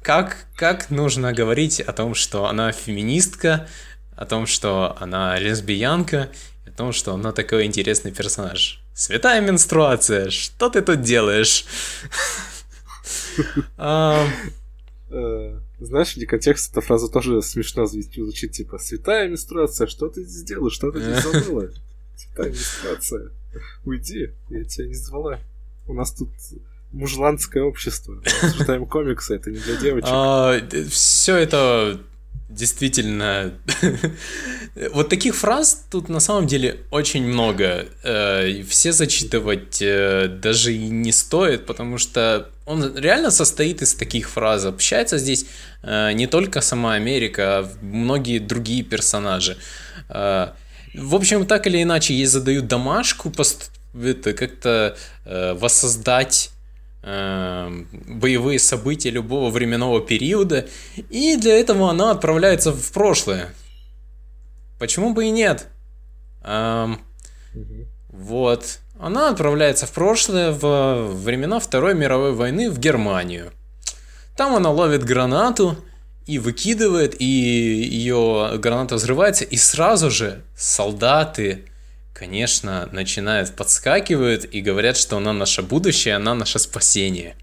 Как, 0.07 0.47
как 0.55 0.89
нужно 0.91 1.33
говорить 1.33 1.81
о 1.81 1.93
том, 1.93 2.15
что 2.15 2.47
она 2.47 2.71
феминистка, 2.71 3.67
о 4.15 4.25
том, 4.25 4.47
что 4.47 4.97
она 5.01 5.37
лесбиянка, 5.37 6.31
о 6.65 6.71
том, 6.71 6.93
что 6.93 7.15
она 7.15 7.33
такой 7.33 7.65
интересный 7.65 8.13
персонаж? 8.13 8.81
Святая 8.95 9.41
менструация, 9.41 10.31
что 10.31 10.71
ты 10.71 10.83
тут 10.83 11.03
делаешь? 11.03 11.67
Э, 15.09 15.61
знаешь, 15.79 16.17
в 16.17 16.27
контексте 16.27 16.73
эта 16.73 16.81
фраза 16.81 17.09
тоже 17.09 17.41
смешно 17.41 17.87
звучит, 17.87 18.51
типа 18.51 18.79
«Святая 18.79 19.29
менструация, 19.29 19.87
что 19.87 20.09
ты 20.09 20.25
здесь 20.25 20.43
делаешь? 20.43 20.73
Что 20.73 20.91
ты 20.91 21.01
здесь 21.01 21.23
забыла? 21.45 21.71
Святая 22.17 22.51
менструация, 22.51 23.31
уйди, 23.85 24.33
я 24.51 24.65
тебя 24.65 24.87
не 24.89 24.95
звала. 24.95 25.39
У 25.87 25.95
нас 25.95 26.13
тут 26.13 26.31
мужланское 26.97 27.63
общество. 27.63 28.23
Обсуждаем 28.43 28.87
комиксы, 28.87 29.37
это 29.37 29.51
не 29.51 29.59
для 29.59 29.77
девочек. 29.77 30.09
А, 30.11 30.59
все 30.91 31.37
это 31.37 32.01
действительно... 32.49 33.53
вот 34.93 35.09
таких 35.09 35.35
фраз 35.35 35.87
тут 35.91 36.09
на 36.09 36.21
самом 36.21 36.47
деле 36.47 36.81
очень 36.91 37.25
много. 37.25 37.87
Э, 38.03 38.63
все 38.63 38.93
зачитывать 38.93 39.81
э, 39.81 40.29
даже 40.29 40.73
и 40.73 40.89
не 40.89 41.13
стоит, 41.13 41.67
потому 41.67 41.99
что 41.99 42.51
он 42.65 42.97
реально 42.97 43.31
состоит 43.31 43.83
из 43.83 43.95
таких 43.95 44.29
фраз. 44.29 44.65
Общается 44.65 45.19
здесь 45.19 45.47
э, 45.83 46.13
не 46.13 46.27
только 46.27 46.61
сама 46.61 46.95
Америка, 46.95 47.59
а 47.59 47.71
многие 47.83 48.39
другие 48.39 48.83
персонажи. 48.83 49.57
В 50.09 51.15
общем, 51.15 51.47
так 51.47 51.67
или 51.67 51.83
иначе, 51.83 52.15
ей 52.15 52.27
задают 52.27 52.69
домашку, 52.69 53.31
это 53.31 54.33
как-то 54.33 54.97
воссоздать 55.25 56.51
боевые 57.07 58.59
события 58.59 59.11
любого 59.11 59.51
временного 59.51 60.01
периода, 60.01 60.67
и 61.09 61.37
для 61.37 61.59
этого 61.59 61.89
она 61.89 62.11
отправляется 62.11 62.73
в 62.73 62.93
прошлое. 62.93 63.55
Почему 64.81 65.15
бы 65.15 65.27
и 65.27 65.31
нет? 65.31 65.69
Эм. 66.43 67.01
Вот. 68.09 68.81
Она 68.99 69.29
отправляется 69.29 69.87
в 69.87 69.93
прошлое, 69.93 70.51
в 70.51 71.13
времена 71.23 71.61
Второй 71.61 71.95
мировой 71.95 72.33
войны 72.33 72.71
в 72.71 72.79
Германию. 72.79 73.53
Там 74.37 74.57
она 74.57 74.71
ловит 74.71 75.05
гранату 75.05 75.77
и 76.27 76.39
выкидывает, 76.39 77.21
и 77.21 77.25
ее 77.25 78.59
граната 78.59 78.97
взрывается, 78.97 79.45
и 79.45 79.57
сразу 79.57 80.11
же 80.11 80.43
солдаты, 80.57 81.67
конечно, 82.19 82.89
начинают, 82.93 83.55
подскакивают 83.55 84.47
и 84.51 84.61
говорят, 84.63 84.97
что 84.97 85.19
она 85.19 85.33
наше 85.33 85.63
будущее, 85.63 86.17
она 86.17 86.35
наше 86.35 86.59
спасение. 86.59 87.37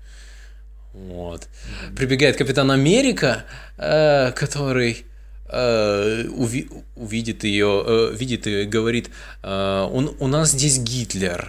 Вот. 0.94 1.48
Прибегает 1.96 2.38
капитан 2.38 2.72
Америка, 2.72 3.44
э, 3.78 4.32
который 4.32 5.06
э, 5.50 6.24
уви- 6.28 6.70
увидит 6.96 7.44
ее, 7.44 7.84
э, 7.86 8.16
видит 8.16 8.48
и 8.48 8.64
говорит, 8.66 9.10
э, 9.44 9.88
он, 9.92 10.16
у 10.20 10.28
нас 10.28 10.52
здесь 10.52 10.80
Гитлер. 10.80 11.48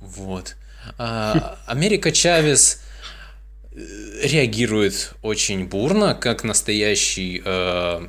Вот. 0.00 0.56
А, 0.98 1.58
Америка 1.66 2.12
Чавес 2.12 2.82
э, 3.72 3.78
реагирует 4.22 5.14
очень 5.22 5.66
бурно, 5.66 6.14
как 6.14 6.44
настоящий 6.44 7.42
э, 7.44 8.06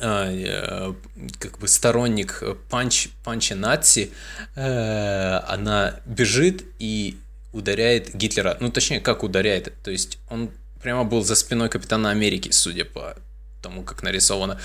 как 0.00 1.58
бы 1.58 1.68
сторонник 1.68 2.42
панч, 2.70 3.08
панча 3.22 3.54
наци, 3.54 4.10
э, 4.56 5.40
она 5.46 6.00
бежит 6.06 6.64
и 6.78 7.18
ударяет 7.52 8.14
Гитлера. 8.14 8.56
Ну, 8.60 8.70
точнее, 8.70 9.00
как 9.00 9.22
ударяет. 9.22 9.72
То 9.82 9.90
есть 9.90 10.18
он 10.28 10.50
прямо 10.82 11.04
был 11.04 11.22
за 11.22 11.34
спиной 11.34 11.68
Капитана 11.68 12.10
Америки, 12.10 12.50
судя 12.50 12.84
по 12.84 13.16
тому, 13.62 13.82
как 13.82 14.02
нарисовано. 14.02 14.58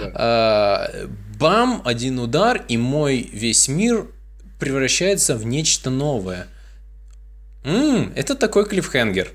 Да. 0.00 0.12
А, 0.14 1.08
бам, 1.38 1.82
один 1.84 2.18
удар, 2.18 2.64
и 2.68 2.76
мой 2.76 3.28
весь 3.32 3.68
мир 3.68 4.08
превращается 4.58 5.36
в 5.36 5.46
нечто 5.46 5.90
новое. 5.90 6.48
М-м, 7.64 8.12
это 8.16 8.34
такой 8.34 8.66
клиффхенгер. 8.66 9.32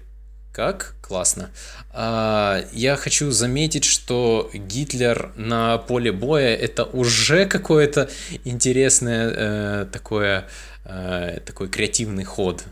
Как? 0.56 0.96
Классно. 1.02 1.50
А, 1.92 2.64
я 2.72 2.96
хочу 2.96 3.30
заметить, 3.32 3.84
что 3.84 4.50
Гитлер 4.54 5.34
на 5.36 5.78
поле 5.80 6.14
боя 6.14 6.56
это 6.56 6.86
уже 6.86 7.46
какое-то 7.46 8.10
интересное 8.46 9.34
э, 9.36 9.86
такое 9.92 10.48
э, 10.86 11.42
такой 11.46 11.68
креативный 11.68 12.24
ход. 12.24 12.64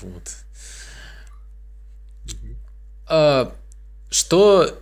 Вот. 0.00 0.22
А, 3.06 3.52
что 4.08 4.74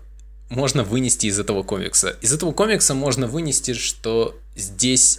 можно 0.48 0.84
вынести 0.84 1.26
из 1.26 1.40
этого 1.40 1.64
комикса? 1.64 2.10
Из 2.20 2.32
этого 2.32 2.52
комикса 2.52 2.94
можно 2.94 3.26
вынести, 3.26 3.74
что 3.74 4.38
здесь 4.54 5.18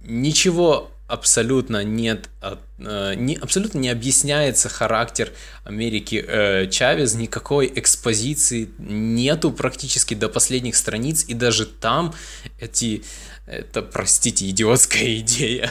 ничего 0.00 0.90
абсолютно 1.08 1.84
нет, 1.84 2.28
э, 2.40 3.14
не, 3.14 3.36
абсолютно 3.36 3.78
не 3.78 3.88
объясняется 3.88 4.68
характер 4.68 5.32
Америки 5.64 6.24
э, 6.26 6.68
Чавес, 6.68 7.14
никакой 7.14 7.72
экспозиции 7.74 8.70
нету 8.78 9.52
практически 9.52 10.14
до 10.14 10.28
последних 10.28 10.74
страниц, 10.74 11.24
и 11.28 11.34
даже 11.34 11.66
там 11.66 12.12
эти, 12.58 13.04
это, 13.46 13.82
простите, 13.82 14.50
идиотская 14.50 15.18
идея, 15.18 15.70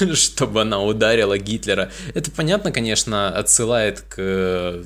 чтобы 0.14 0.62
она 0.62 0.80
ударила 0.80 1.36
Гитлера. 1.38 1.90
Это, 2.14 2.30
понятно, 2.30 2.70
конечно, 2.70 3.28
отсылает 3.36 4.02
к 4.02 4.14
э, 4.18 4.84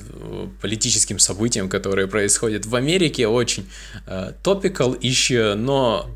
политическим 0.62 1.18
событиям, 1.18 1.68
которые 1.68 2.08
происходят 2.08 2.64
в 2.64 2.74
Америке, 2.74 3.28
очень 3.28 3.68
э, 4.06 4.32
topical 4.42 4.98
issue, 4.98 5.54
но, 5.54 6.08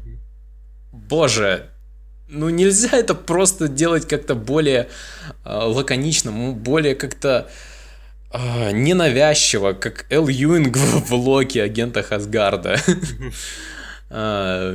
боже, 0.92 1.70
ну 2.28 2.48
нельзя 2.48 2.96
это 2.96 3.14
просто 3.14 3.68
делать 3.68 4.06
как-то 4.06 4.34
более 4.34 4.88
э, 5.44 5.54
лаконично, 5.54 6.32
более 6.52 6.94
как-то 6.94 7.50
э, 8.32 8.72
ненавязчиво, 8.72 9.72
как 9.72 10.06
Эл 10.10 10.28
Юинг 10.28 10.76
в 10.76 11.10
влоге 11.10 11.62
агента 11.62 12.02
Хасгарда. 12.02 12.80
А, 14.08 14.72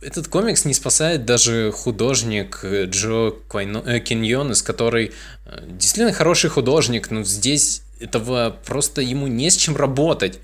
этот 0.00 0.26
комикс 0.26 0.64
не 0.64 0.74
спасает 0.74 1.24
даже 1.24 1.70
художник 1.70 2.64
Джо 2.64 3.32
э, 3.54 4.00
Киньонес, 4.00 4.62
который 4.62 5.12
э, 5.44 5.64
действительно 5.68 6.12
хороший 6.12 6.50
художник, 6.50 7.12
но 7.12 7.22
здесь 7.22 7.82
этого 8.00 8.56
просто 8.66 9.02
ему 9.02 9.28
не 9.28 9.50
с 9.50 9.56
чем 9.56 9.76
работать. 9.76 10.40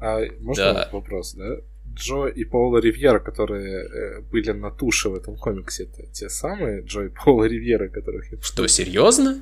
А 0.00 0.20
можно 0.40 0.72
да. 0.72 0.88
вопрос, 0.90 1.34
да? 1.34 1.56
Джо 1.98 2.26
и 2.26 2.44
Паула 2.44 2.78
Ривьера, 2.78 3.18
которые 3.18 3.84
э, 3.84 4.20
были 4.20 4.52
на 4.52 4.70
туше 4.70 5.08
в 5.08 5.14
этом 5.14 5.36
комиксе, 5.36 5.84
это 5.84 6.06
те 6.12 6.28
самые 6.28 6.82
Джо 6.82 7.06
и 7.06 7.08
Паула 7.08 7.44
Ривьера, 7.44 7.88
которых 7.88 8.32
я... 8.32 8.40
Что, 8.40 8.66
серьезно? 8.68 9.40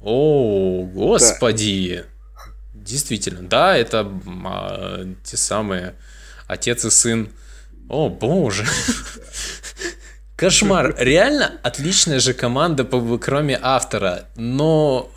О, 0.00 0.84
господи! 0.84 2.04
Да. 2.04 2.40
Действительно, 2.74 3.42
да, 3.42 3.76
это 3.76 4.10
а, 4.44 5.04
те 5.24 5.36
самые 5.36 5.94
отец 6.46 6.84
и 6.84 6.90
сын. 6.90 7.28
О, 7.88 8.08
боже! 8.08 8.64
Кошмар. 10.36 10.94
Реально 10.98 11.60
отличная 11.62 12.18
же 12.18 12.32
команда, 12.32 12.84
кроме 13.18 13.58
автора, 13.60 14.28
но 14.36 15.12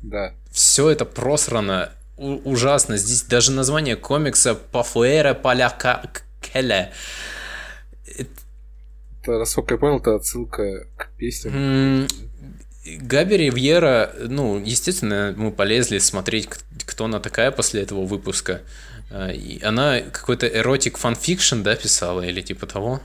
да. 0.00 0.32
все 0.52 0.90
это 0.90 1.04
просрано 1.04 1.90
ужасно. 2.16 2.96
Здесь 2.96 3.22
даже 3.22 3.52
название 3.52 3.96
комикса 3.96 4.54
Пафуэра 4.54 5.34
Поляка 5.34 6.10
Келе. 6.40 6.92
Это, 8.06 9.38
насколько 9.38 9.74
я 9.74 9.78
понял, 9.78 9.98
это 9.98 10.16
отсылка 10.16 10.86
к 10.96 11.10
песням. 11.16 12.06
Габи 12.84 13.38
Ривьера, 13.38 14.12
ну, 14.28 14.60
естественно, 14.62 15.34
мы 15.36 15.50
полезли 15.50 15.98
смотреть, 15.98 16.48
кто 16.84 17.06
она 17.06 17.18
такая 17.18 17.50
после 17.50 17.82
этого 17.82 18.04
выпуска. 18.04 18.60
А, 19.10 19.30
и 19.30 19.62
она 19.62 20.00
какой-то 20.00 20.46
erotic 20.46 20.98
fanfiction, 20.98 21.62
да, 21.62 21.76
писала, 21.76 22.20
или 22.20 22.42
типа 22.42 22.66
того? 22.66 23.00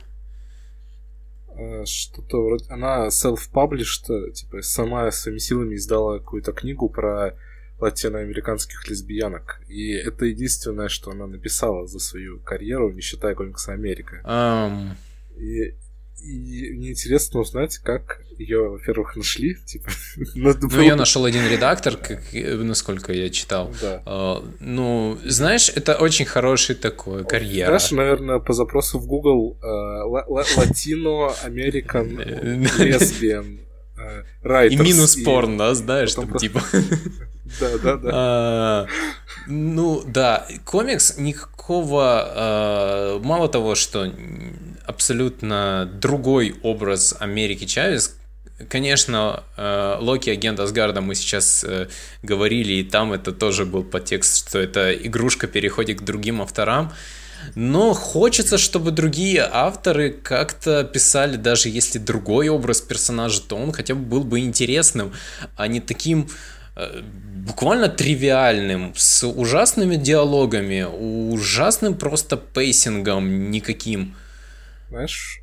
А, 1.55 1.86
что-то 1.86 2.43
вроде... 2.43 2.66
Она 2.70 3.07
self-published, 3.07 4.32
типа, 4.34 4.62
сама 4.64 5.10
своими 5.12 5.39
силами 5.39 5.76
издала 5.76 6.20
какую-то 6.20 6.51
книгу 6.51 6.89
про 6.89 7.36
латиноамериканских 7.80 8.88
лесбиянок. 8.88 9.62
И 9.68 9.92
это 9.92 10.26
единственное, 10.26 10.90
что 10.90 11.12
она 11.12 11.28
написала 11.28 11.88
за 11.88 12.00
свою 12.00 12.40
карьеру, 12.40 12.92
не 12.92 13.02
считая 13.02 13.36
комикса 13.36 13.74
Америка. 13.74 14.22
Um... 14.26 14.96
И 15.38 15.76
и 16.22 16.74
мне 16.74 16.92
интересно 16.92 17.40
узнать, 17.40 17.78
как 17.78 18.22
ее, 18.38 18.70
во-первых, 18.70 19.16
нашли. 19.16 19.56
Типа, 19.66 19.90
надо 20.36 20.60
ну, 20.64 20.70
было... 20.70 20.82
ее 20.82 20.96
нашел 20.96 21.26
один 21.26 21.48
редактор, 21.48 21.96
как, 21.98 22.22
насколько 22.34 23.14
я 23.14 23.30
читал. 23.30 23.74
Да. 23.82 24.02
Uh, 24.06 24.54
ну, 24.60 25.18
знаешь, 25.26 25.70
это 25.74 25.96
очень 25.96 26.26
хороший 26.26 26.76
такой 26.76 27.26
карьера. 27.26 27.68
Знаешь, 27.68 27.92
наверное, 27.92 28.40
по 28.40 28.54
запросу 28.54 29.00
в 29.00 29.06
Google 29.06 29.58
Latino 29.62 31.34
American 31.46 32.18
Lesbian 32.80 33.60
uh, 33.98 34.26
Writers. 34.44 34.70
И 34.70 34.76
минус 34.78 35.16
порн, 35.18 35.58
да, 35.58 35.74
знаешь, 35.74 36.14
там 36.14 36.38
типа. 36.38 36.62
Да, 37.60 37.78
да, 37.78 37.95
да. 37.97 38.10
А, 38.14 38.88
Ну 39.47 40.04
да, 40.06 40.47
комикс 40.66 41.18
никакого, 41.18 42.24
а, 42.26 43.20
мало 43.20 43.50
того, 43.50 43.76
что 43.76 44.12
абсолютно 44.86 45.89
другой 46.02 46.56
образ 46.64 47.16
Америки 47.20 47.66
Чавес. 47.66 48.16
Конечно, 48.68 49.43
э, 49.56 49.97
Локи 50.02 50.30
агент 50.30 50.60
Асгарда 50.60 51.00
мы 51.00 51.16
сейчас 51.16 51.64
э, 51.64 51.88
говорили, 52.24 52.74
и 52.74 52.84
там 52.84 53.14
это 53.14 53.32
тоже 53.32 53.66
был 53.66 53.84
подтекст, 53.84 54.50
что 54.50 54.60
эта 54.60 54.91
игрушка 54.91 55.47
переходит 55.47 56.02
к 56.02 56.04
другим 56.04 56.41
авторам. 56.41 56.91
Но 57.56 57.93
хочется, 57.93 58.58
чтобы 58.58 58.91
другие 58.91 59.47
авторы 59.50 60.12
как-то 60.12 60.84
писали, 60.84 61.38
даже 61.38 61.70
если 61.70 62.00
другой 62.00 62.50
образ 62.50 62.82
персонажа, 62.82 63.41
то 63.41 63.56
он 63.56 63.72
хотя 63.72 63.95
бы 63.95 64.02
был 64.02 64.24
бы 64.26 64.39
интересным, 64.41 65.14
а 65.56 65.68
не 65.68 65.80
таким 65.80 66.28
буквально 67.46 67.90
тривиальным, 67.90 68.94
с 68.96 69.26
ужасными 69.28 69.96
диалогами, 69.96 70.84
ужасным 70.84 71.96
просто 71.98 72.38
pacing 72.38 73.23
ом 73.23 73.52
никаким. 73.52 74.16
Знаешь, 74.90 75.42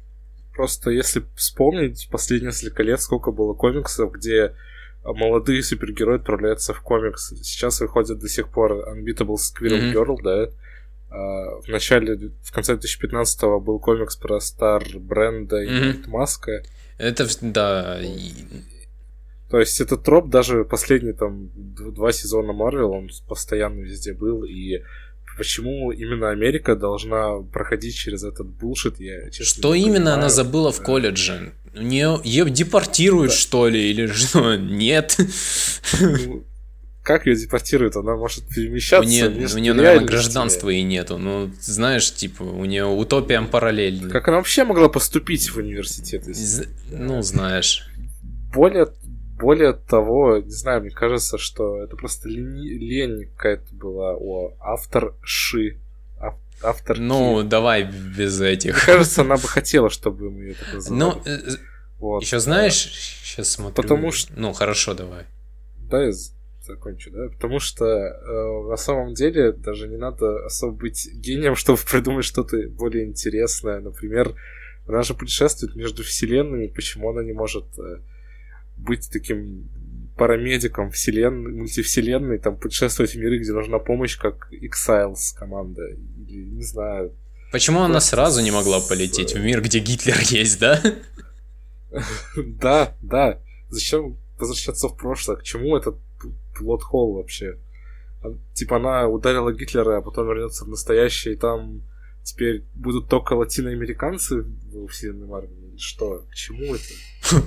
просто 0.55 0.91
если 0.91 1.22
вспомнить 1.37 2.09
последние 2.11 2.49
несколько 2.49 2.83
лет, 2.83 3.01
сколько 3.01 3.31
было 3.33 3.55
комиксов, 3.55 4.12
где 4.12 4.55
молодые 5.05 5.62
супергерои 5.62 6.16
отправляются 6.16 6.74
в 6.74 6.81
комикс. 6.81 7.29
Сейчас 7.43 7.81
выходит 7.81 8.18
до 8.18 8.29
сих 8.29 8.49
пор 8.49 8.72
Unbeatable 8.72 9.37
Squirrel 9.37 9.91
Мгм. 9.91 9.97
Girl, 9.97 10.16
да? 10.22 10.49
А, 11.11 11.61
В 11.61 11.68
начале, 11.68 12.33
в 12.43 12.53
конце 12.53 12.74
2015-го 12.74 13.61
был 13.61 13.79
комикс 13.79 14.16
про 14.16 14.41
Стар 14.41 14.85
Бренда 14.95 15.59
и. 15.62 15.93
Кит 15.93 16.07
Маска. 16.09 16.62
Это, 16.99 17.29
да, 17.41 18.01
и- 18.03 18.33
То 19.51 19.61
есть 19.61 19.80
этот 19.80 20.03
троп 20.03 20.28
даже 20.28 20.64
последние 20.64 21.12
там 21.14 21.51
два 21.94 22.12
сезона 22.12 22.53
Марвел, 22.53 22.90
он 22.90 23.11
постоянно 23.28 23.80
везде 23.80 24.12
был, 24.12 24.42
и 24.44 24.82
почему 25.38 25.92
именно 25.92 26.30
Америка 26.30 26.74
должна 26.74 27.38
проходить 27.53 27.94
через 27.94 28.24
этот 28.24 28.47
булшит, 28.49 28.99
я 29.01 29.30
честно 29.30 29.44
что 29.44 29.74
не 29.76 29.82
именно 29.82 30.14
она 30.14 30.28
понимаю. 30.28 30.30
забыла 30.30 30.72
в 30.72 30.82
колледже? 30.82 31.53
У 31.76 31.82
нее 31.82 32.18
ее 32.24 32.49
депортируют, 32.51 33.30
Да. 33.32 33.36
что 33.36 33.68
ли, 33.68 33.90
или 33.90 34.07
что? 34.12 34.57
Нет. 34.57 35.16
Ну, 36.01 36.42
Как 37.03 37.26
ее 37.26 37.36
депортируют? 37.36 37.94
Она 37.97 38.16
может 38.16 38.44
У 38.51 38.55
перемещаться. 38.55 39.09
нее, 39.09 39.28
между 39.28 39.59
у 39.59 39.61
нее, 39.61 39.74
наверное, 39.74 40.07
гражданства 40.09 40.70
и 40.70 40.82
нету. 40.82 41.18
Ну, 41.18 41.51
знаешь, 41.61 42.12
типа, 42.12 42.42
у 42.42 42.64
нее 42.64 42.86
утопиям 42.86 43.47
параллельно. 43.47 44.09
Как 44.11 44.26
она 44.26 44.38
вообще 44.38 44.64
могла 44.64 44.88
поступить 44.88 45.51
в 45.51 45.59
университет? 45.59 46.26
если- 46.26 46.68
Ну, 46.90 47.22
знаешь. 47.22 47.86
Более, 48.53 48.88
более 49.39 49.72
того, 49.74 50.39
не 50.39 50.51
знаю, 50.51 50.80
мне 50.82 50.91
кажется, 50.91 51.39
что 51.39 51.78
это 51.82 51.97
просто 51.97 52.28
лени- 52.28 52.78
лень 52.78 53.28
какая-то 53.37 53.74
была 53.74 54.14
у 54.16 54.55
авторши. 54.61 55.78
ав- 56.20 56.34
Авторки. 56.62 57.01
Ну, 57.01 57.43
давай 57.43 57.84
без 57.84 58.41
Мне 58.41 58.51
этих. 58.51 58.84
кажется, 58.87 59.20
она 59.22 59.37
бы 59.37 59.43
хотела, 59.49 59.91
чтобы 59.91 60.30
мы 60.30 60.43
ее 60.45 60.55
так 60.55 60.72
называли. 60.74 60.99
Ну, 61.01 61.22
Вот. 61.99 62.22
еще 62.22 62.41
знаешь, 62.41 62.76
сейчас 63.22 63.51
смотрю. 63.51 63.74
Потому 63.82 64.11
что- 64.12 64.32
Ну, 64.37 64.53
хорошо, 64.53 64.95
давай. 64.95 65.24
Да, 65.91 66.03
я 66.05 66.12
закончу, 66.66 67.11
да? 67.11 67.28
Потому 67.28 67.61
что 67.61 67.84
э, 67.84 68.68
на 68.70 68.76
самом 68.76 69.14
деле 69.14 69.53
даже 69.53 69.87
не 69.89 69.97
надо 69.97 70.45
особо 70.47 70.72
быть 70.72 71.09
гением, 71.14 71.55
чтобы 71.57 71.78
придумать 71.91 72.24
что-то 72.24 72.57
более 72.70 73.05
интересное. 73.07 73.80
Например, 73.80 74.34
она 74.89 75.03
же 75.03 75.14
путешествует 75.14 75.76
между 75.76 76.03
вселенными, 76.03 76.66
почему 76.68 77.11
она 77.11 77.22
не 77.22 77.32
может 77.32 77.64
э, 77.78 77.99
быть 78.77 79.09
таким 79.11 79.68
парамедиком 80.16 80.91
вселенной, 80.91 81.53
мультивселенной, 81.53 82.39
там 82.39 82.57
путешествовать 82.57 83.14
в 83.14 83.18
миры, 83.18 83.39
где 83.39 83.53
нужна 83.53 83.79
помощь, 83.79 84.18
как 84.18 84.49
Exiles 84.51 85.37
команда, 85.37 85.83
или 85.89 86.45
не 86.45 86.62
знаю. 86.62 87.12
Почему 87.53 87.81
она 87.81 88.01
сразу 88.01 88.43
не 88.43 88.51
могла 88.51 88.81
полететь 88.81 89.35
в 89.35 89.41
мир, 89.41 89.62
где 89.62 89.79
Гитлер 89.79 90.16
есть, 90.31 90.59
да? 90.61 90.83
Да, 92.37 92.95
да. 93.01 93.39
Зачем 93.70 94.16
возвращаться 94.39 94.89
в 94.89 94.97
прошлое? 94.97 95.37
К 95.37 95.43
чему 95.43 95.77
этот 95.77 95.97
плот-холл 96.55 97.14
вообще? 97.14 97.57
Типа 98.55 98.77
она 98.77 99.07
ударила 99.09 99.53
Гитлера, 99.53 99.99
а 99.99 100.03
потом 100.03 100.27
вернется 100.27 100.64
в 100.64 100.68
настоящее, 100.68 101.35
и 101.35 101.39
там 101.39 101.83
теперь 102.27 102.64
будут 102.74 103.09
только 103.09 103.35
латиноамериканцы 103.35 104.43
в 104.43 104.89
вселенной 104.89 105.27
Марвел? 105.27 105.53
Что? 105.79 106.27
К 106.31 106.35
чему 106.35 106.74
это? 106.74 106.85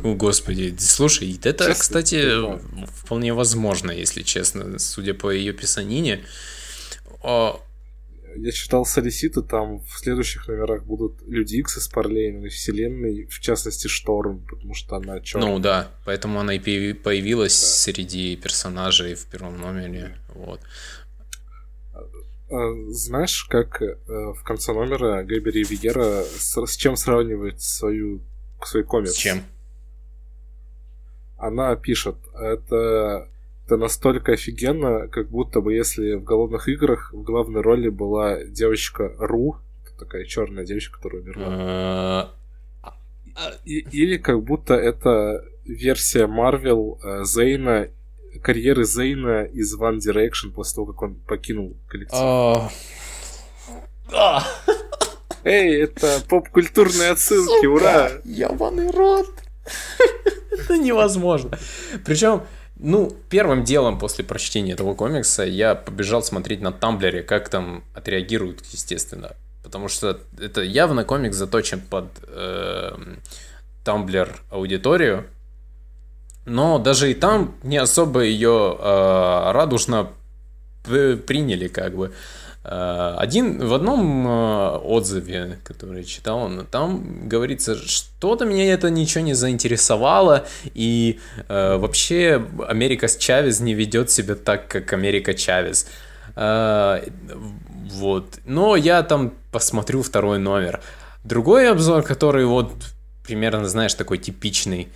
О, 0.07 0.15
господи, 0.15 0.75
слушай, 0.79 1.39
это, 1.43 1.65
Честно, 1.65 1.73
кстати, 1.81 2.87
вполне 3.03 3.33
возможно, 3.33 3.91
если 3.91 4.21
честно, 4.23 4.79
судя 4.79 5.13
по 5.13 5.31
ее 5.31 5.51
писанине. 5.53 6.21
О, 7.23 7.59
Я 8.37 8.51
читал 8.51 8.85
Солиситы, 8.85 9.41
там 9.41 9.79
в 9.79 9.97
следующих 9.99 10.47
номерах 10.47 10.83
будут 10.85 11.21
Люди 11.27 11.55
Икс 11.57 11.77
из 11.77 11.87
параллельной 11.87 12.49
вселенной, 12.49 13.25
в 13.25 13.39
частности 13.39 13.87
Шторм, 13.87 14.45
потому 14.45 14.73
что 14.75 14.95
она 14.97 15.19
черная. 15.21 15.47
ну 15.49 15.59
да, 15.59 15.91
поэтому 16.05 16.39
она 16.39 16.53
и 16.55 16.59
появи- 16.59 16.93
появилась 16.93 17.59
Да. 17.59 17.67
среди 17.67 18.35
персонажей 18.35 19.15
в 19.15 19.25
первом 19.25 19.59
номере. 19.59 20.17
Вот. 20.35 20.61
А, 22.51 22.73
Знаешь, 22.89 23.43
как 23.43 23.81
э, 23.81 23.95
в 24.07 24.43
конце 24.43 24.73
номера 24.73 25.23
Гэбери 25.23 25.63
Вигера 25.63 26.23
с, 26.23 26.57
с 26.65 26.75
чем 26.75 26.95
сравнивает 26.95 27.61
свою, 27.61 28.21
свой 28.63 28.83
комикс? 28.83 29.11
С 29.13 29.17
чем? 29.17 29.41
Она 31.37 31.75
пишет, 31.75 32.15
это, 32.37 33.27
это 33.65 33.77
настолько 33.77 34.33
офигенно, 34.33 35.07
как 35.07 35.29
будто 35.29 35.61
бы 35.61 35.73
если 35.73 36.15
в 36.15 36.23
голодных 36.23 36.67
играх 36.67 37.13
в 37.13 37.21
главной 37.23 37.61
роли 37.61 37.89
была 37.89 38.43
девочка 38.43 39.13
Ру, 39.19 39.57
такая 39.97 40.25
черная 40.25 40.65
девочка, 40.65 40.97
которая 40.97 41.21
умерла. 41.21 42.31
Э, 43.35 43.51
И- 43.63 43.85
или 43.91 44.17
как 44.17 44.43
будто 44.43 44.73
это 44.73 45.45
версия 45.65 46.27
Марвел 46.27 46.99
э, 47.03 47.23
Зейна, 47.23 47.89
карьеры 48.41 48.85
Зейна 48.85 49.43
из 49.45 49.77
One 49.77 49.97
Direction 49.97 50.51
после 50.53 50.75
того, 50.75 50.93
как 50.93 51.01
он 51.01 51.15
покинул 51.15 51.75
коллектив. 51.87 52.19
а, 54.13 54.43
Эй, 55.43 55.83
это 55.83 56.19
поп-культурные 56.27 57.11
отсылки, 57.11 57.65
ура! 57.65 58.11
Ебаный 58.25 58.91
рот. 58.91 59.29
Это 60.51 60.77
невозможно. 60.77 61.57
Причем, 62.05 62.43
ну, 62.77 63.15
первым 63.29 63.63
делом 63.63 63.97
после 63.99 64.23
прочтения 64.25 64.73
этого 64.73 64.95
комикса 64.95 65.43
я 65.43 65.75
побежал 65.75 66.21
смотреть 66.23 66.61
на 66.61 66.71
Тамблере, 66.71 67.23
как 67.23 67.49
там 67.49 67.83
отреагируют, 67.93 68.65
естественно. 68.71 69.35
Потому 69.63 69.87
что 69.87 70.19
это 70.39 70.61
явно 70.61 71.03
комикс 71.05 71.35
заточен 71.37 71.79
под 71.81 72.07
Тамблер 73.85 74.41
аудиторию. 74.49 75.25
Но 76.49 76.79
даже 76.79 77.11
и 77.11 77.13
там 77.13 77.53
не 77.63 77.77
особо 77.77 78.21
ее 78.21 78.75
э, 78.79 79.51
радужно 79.51 80.09
приняли, 80.83 81.67
как 81.67 81.95
бы. 81.95 82.11
Э, 82.63 83.15
Один 83.17 83.65
в 83.65 83.73
одном 83.73 84.27
э, 84.27 84.77
отзыве, 84.77 85.59
который 85.63 86.03
читал, 86.03 86.39
он, 86.39 86.65
там 86.65 87.27
говорится, 87.29 87.75
что-то 87.75 88.45
меня 88.45 88.73
это 88.73 88.89
ничего 88.89 89.23
не 89.23 89.35
заинтересовало, 89.35 90.47
и 90.73 91.19
э, 91.47 91.77
вообще 91.77 92.43
Америка 92.67 93.07
с 93.07 93.17
Чавес 93.17 93.59
не 93.59 93.75
ведет 93.75 94.09
себя 94.09 94.35
так, 94.35 94.67
как 94.67 94.91
Америка 94.93 95.33
Чавес. 95.35 95.87
Э, 96.35 97.01
вот. 97.91 98.39
Но 98.45 98.75
я 98.75 99.03
там 99.03 99.33
посмотрю 99.51 100.01
второй 100.01 100.39
номер. 100.39 100.81
Другой 101.23 101.69
обзор, 101.69 102.01
который 102.03 102.45
вот 102.45 102.71
примерно, 103.23 103.67
знаешь, 103.67 103.93
такой 103.93 104.17
типичный. 104.17 104.87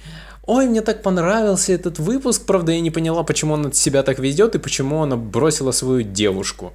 Ой, 0.46 0.68
мне 0.68 0.82
так 0.82 1.02
понравился 1.02 1.72
этот 1.74 2.00
выпуск, 2.00 2.46
правда, 2.46 2.74
я 2.74 2.82
не 2.82 2.91
поняла, 2.91 3.24
почему 3.24 3.54
он 3.54 3.72
себя 3.72 4.04
так 4.04 4.20
ведет 4.20 4.56
и 4.56 4.60
почему 4.60 5.02
она 5.02 5.16
бросила 5.16 5.72
свою 5.72 6.02
девушку. 6.04 6.74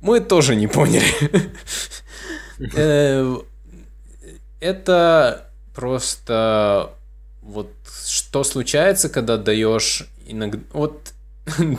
Мы 0.00 0.20
тоже 0.20 0.56
не 0.56 0.66
поняли. 0.66 1.04
Э, 2.76 3.36
Это 4.60 5.50
просто 5.74 6.90
вот 7.42 7.68
что 8.06 8.44
случается, 8.44 9.08
когда 9.08 9.36
даешь 9.36 10.06
иногда... 10.26 10.58
Вот 10.72 11.12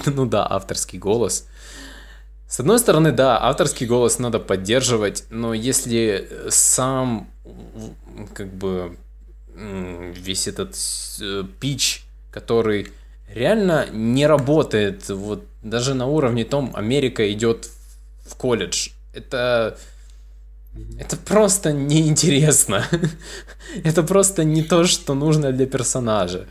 ну 0.06 0.26
да, 0.26 0.46
авторский 0.48 1.00
голос. 1.00 1.48
С 2.48 2.60
одной 2.60 2.78
стороны, 2.80 3.12
да, 3.12 3.42
авторский 3.42 3.88
голос 3.88 4.20
надо 4.20 4.40
поддерживать, 4.40 5.24
но 5.30 5.54
если 5.54 6.30
сам, 6.50 7.28
как 8.34 8.54
бы, 8.54 8.98
весь 9.56 10.48
этот 10.48 10.76
э, 11.22 11.44
пич, 11.60 12.06
который 12.32 12.92
реально 13.34 13.88
не 13.92 14.28
работает, 14.28 15.10
вот 15.10 15.44
даже 15.64 15.94
на 15.94 16.08
уровне 16.08 16.46
том, 16.46 16.72
Америка 16.76 17.32
идет 17.32 17.70
в 18.26 18.36
колледж, 18.36 18.90
это 19.14 19.78
это 21.00 21.16
просто 21.16 21.72
неинтересно. 21.72 22.86
это 23.84 24.04
просто 24.04 24.44
не 24.44 24.62
то, 24.62 24.86
что 24.86 25.14
нужно 25.14 25.52
для 25.52 25.66
персонажа. 25.66 26.48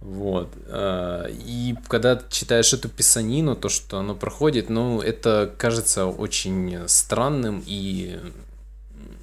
Вот. 0.00 0.50
А, 0.68 1.26
и 1.28 1.74
когда 1.88 2.20
читаешь 2.30 2.72
эту 2.72 2.88
писанину, 2.88 3.54
то, 3.54 3.68
что 3.68 3.98
оно 3.98 4.14
проходит, 4.14 4.70
ну, 4.70 5.00
это 5.00 5.52
кажется 5.58 6.06
очень 6.06 6.88
странным 6.88 7.62
и... 7.66 8.18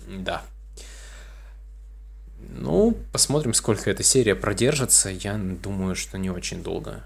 Да. 0.07 0.43
Ну, 2.55 2.97
посмотрим, 3.11 3.53
сколько 3.53 3.89
эта 3.89 4.03
серия 4.03 4.35
продержится. 4.35 5.09
Я 5.09 5.37
думаю, 5.37 5.95
что 5.95 6.17
не 6.17 6.29
очень 6.29 6.63
долго. 6.63 7.03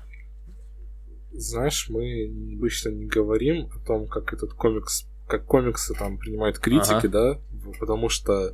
Знаешь, 1.31 1.87
мы 1.89 2.31
обычно 2.55 2.89
не 2.89 3.05
говорим 3.05 3.69
о 3.73 3.85
том, 3.85 4.07
как 4.07 4.33
этот 4.33 4.53
комикс 4.53 5.05
как 5.27 5.45
комиксы 5.45 5.93
там 5.93 6.17
принимают 6.17 6.57
критики, 6.57 7.05
ага. 7.05 7.09
да, 7.09 7.39
потому 7.79 8.07
что 8.07 8.53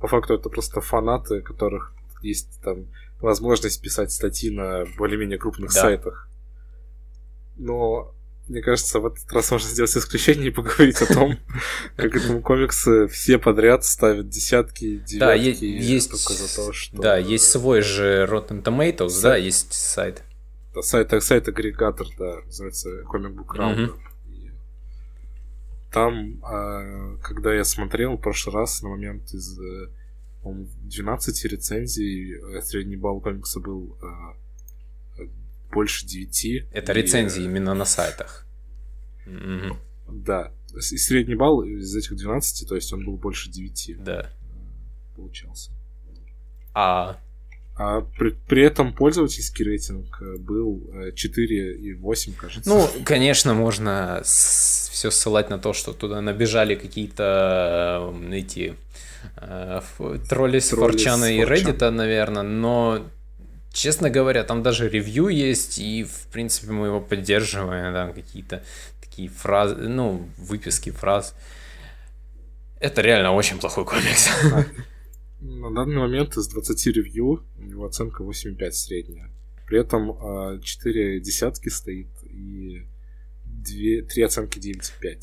по 0.00 0.08
факту 0.08 0.34
это 0.34 0.48
просто 0.48 0.80
фанаты, 0.80 1.42
которых 1.42 1.92
есть 2.22 2.60
там 2.62 2.86
возможность 3.20 3.80
писать 3.82 4.10
статьи 4.10 4.50
на 4.50 4.84
более-менее 4.96 5.38
крупных 5.38 5.72
да. 5.74 5.82
сайтах. 5.82 6.28
Но 7.56 8.13
мне 8.48 8.60
кажется, 8.60 9.00
в 9.00 9.06
этот 9.06 9.30
раз 9.32 9.50
можно 9.50 9.68
сделать 9.68 9.96
исключение 9.96 10.48
и 10.48 10.50
поговорить 10.50 11.00
о 11.00 11.12
том, 11.12 11.38
как 11.96 12.14
этому 12.14 12.42
комиксы 12.42 13.08
все 13.08 13.38
подряд 13.38 13.84
ставят 13.84 14.28
десятки, 14.28 14.98
девятки. 14.98 15.18
Да, 15.18 15.32
есть, 15.34 16.10
только 16.10 16.32
за 16.34 16.54
то, 16.54 16.72
что... 16.72 17.00
Да, 17.00 17.16
есть 17.16 17.50
свой 17.50 17.80
же 17.80 18.26
Rotten 18.30 18.62
Tomatoes, 18.62 19.10
сайт... 19.10 19.22
да, 19.22 19.36
есть 19.36 19.72
сайт. 19.72 20.22
Да, 20.74 20.82
сайт, 20.82 21.10
сайт 21.22 21.48
агрегатор, 21.48 22.06
да, 22.18 22.40
называется 22.44 22.90
Comic 23.02 23.34
Book 23.34 23.56
Round. 23.56 23.88
Угу. 23.88 23.98
Там, 25.92 26.40
а, 26.42 27.16
когда 27.22 27.54
я 27.54 27.64
смотрел 27.64 28.16
в 28.16 28.20
прошлый 28.20 28.56
раз, 28.56 28.82
на 28.82 28.88
момент 28.90 29.32
из 29.32 29.58
12 30.44 31.44
рецензий, 31.46 32.34
э, 32.34 32.60
средний 32.62 32.96
балл 32.96 33.20
комикса 33.20 33.60
был 33.60 33.96
а, 34.02 34.36
больше 35.74 36.06
9. 36.06 36.68
Это 36.72 36.92
и... 36.92 36.96
рецензии 36.96 37.44
именно 37.44 37.74
на 37.74 37.84
сайтах. 37.84 38.46
Да. 40.08 40.52
И 40.74 40.80
средний 40.80 41.34
балл 41.34 41.62
из 41.62 41.94
этих 41.94 42.16
12, 42.16 42.68
то 42.68 42.74
есть 42.74 42.92
он 42.92 43.04
был 43.04 43.16
больше 43.16 43.50
9. 43.50 43.96
Да. 44.02 44.30
Получался. 45.16 45.70
А 46.74 47.18
а 47.76 48.02
при, 48.02 48.30
при 48.30 48.62
этом 48.62 48.92
пользовательский 48.92 49.64
рейтинг 49.64 50.22
э, 50.22 50.36
был 50.38 50.80
4,8, 50.94 52.30
э, 52.30 52.32
кажется. 52.40 52.70
Ну, 52.70 52.88
конечно, 53.04 53.52
можно 53.52 54.22
с- 54.24 54.90
все 54.92 55.10
ссылать 55.10 55.50
на 55.50 55.58
то, 55.58 55.72
что 55.72 55.92
туда 55.92 56.20
набежали 56.20 56.76
какие-то 56.76 58.14
э, 58.14 58.34
эти 58.36 58.76
э, 59.38 59.80
тролли 60.28 60.60
с 60.60 60.70
Форчана 60.70 61.36
и 61.36 61.40
Reddit, 61.40 61.90
наверное, 61.90 62.42
но 62.42 63.04
честно 63.74 64.08
говоря, 64.08 64.44
там 64.44 64.62
даже 64.62 64.88
ревью 64.88 65.28
есть, 65.28 65.78
и 65.78 66.04
в 66.04 66.28
принципе 66.32 66.72
мы 66.72 66.86
его 66.86 67.00
поддерживаем, 67.00 67.92
да, 67.92 68.12
какие-то 68.12 68.64
такие 69.02 69.28
фразы, 69.28 69.74
ну, 69.74 70.26
выписки 70.38 70.90
фраз. 70.90 71.34
Это 72.80 73.02
реально 73.02 73.32
очень 73.32 73.58
плохой 73.58 73.84
комикс. 73.84 74.28
На 75.40 75.74
данный 75.74 75.98
момент 75.98 76.36
из 76.36 76.48
20 76.48 76.86
ревью 76.86 77.44
у 77.58 77.62
него 77.62 77.84
оценка 77.84 78.22
8,5 78.22 78.70
средняя. 78.70 79.30
При 79.66 79.80
этом 79.80 80.60
4 80.60 81.16
а, 81.16 81.20
десятки 81.20 81.68
стоит 81.68 82.08
и 82.22 82.86
2, 83.44 84.08
3 84.08 84.22
оценки 84.22 84.58
9,5. 84.58 85.16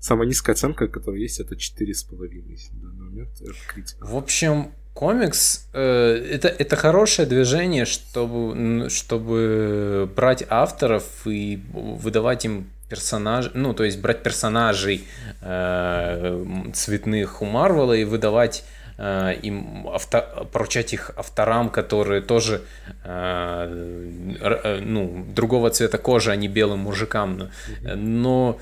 Самая 0.00 0.26
низкая 0.26 0.54
оценка, 0.54 0.88
которая 0.88 1.20
есть, 1.20 1.38
это 1.38 1.54
4,5 1.54 2.72
на 2.72 2.80
данный 2.80 3.04
момент. 3.04 3.40
Это 3.40 3.54
критика. 3.68 4.04
В 4.04 4.16
общем, 4.16 4.72
комикс 4.94 5.68
э, 5.72 6.28
это, 6.32 6.48
это 6.48 6.76
хорошее 6.76 7.26
движение, 7.28 7.84
чтобы, 7.84 8.88
чтобы 8.90 10.10
брать 10.14 10.44
авторов 10.48 11.04
и 11.26 11.62
выдавать 11.72 12.44
им 12.44 12.70
персонаж, 12.88 13.50
ну, 13.54 13.72
то 13.72 13.84
есть 13.84 14.00
брать 14.00 14.22
персонажей 14.22 15.06
э, 15.40 16.44
цветных 16.74 17.42
у 17.42 17.46
Марвела 17.46 17.94
и 17.94 18.04
выдавать 18.04 18.64
Э, 18.98 19.34
им 19.42 19.88
авто, 19.88 20.46
поручать 20.52 20.92
их 20.92 21.10
авторам, 21.16 21.70
которые 21.70 22.20
тоже 22.20 22.62
э, 23.04 24.28
э, 24.40 24.80
ну, 24.80 25.26
другого 25.34 25.70
цвета 25.70 25.98
кожи, 25.98 26.30
а 26.30 26.36
не 26.36 26.48
белым 26.48 26.80
мужикам. 26.80 27.50
Но... 27.82 28.58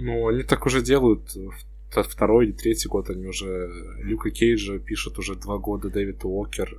Ну, 0.00 0.28
они 0.28 0.44
так 0.44 0.64
уже 0.64 0.80
делают 0.80 1.22
второй 1.90 2.46
или 2.46 2.52
третий 2.52 2.88
год 2.88 3.10
они 3.10 3.26
уже 3.26 3.70
Люка 4.02 4.30
Кейджа 4.30 4.78
пишут 4.78 5.18
уже 5.18 5.34
два 5.34 5.58
года 5.58 5.88
Дэвид 5.90 6.24
Уокер 6.24 6.78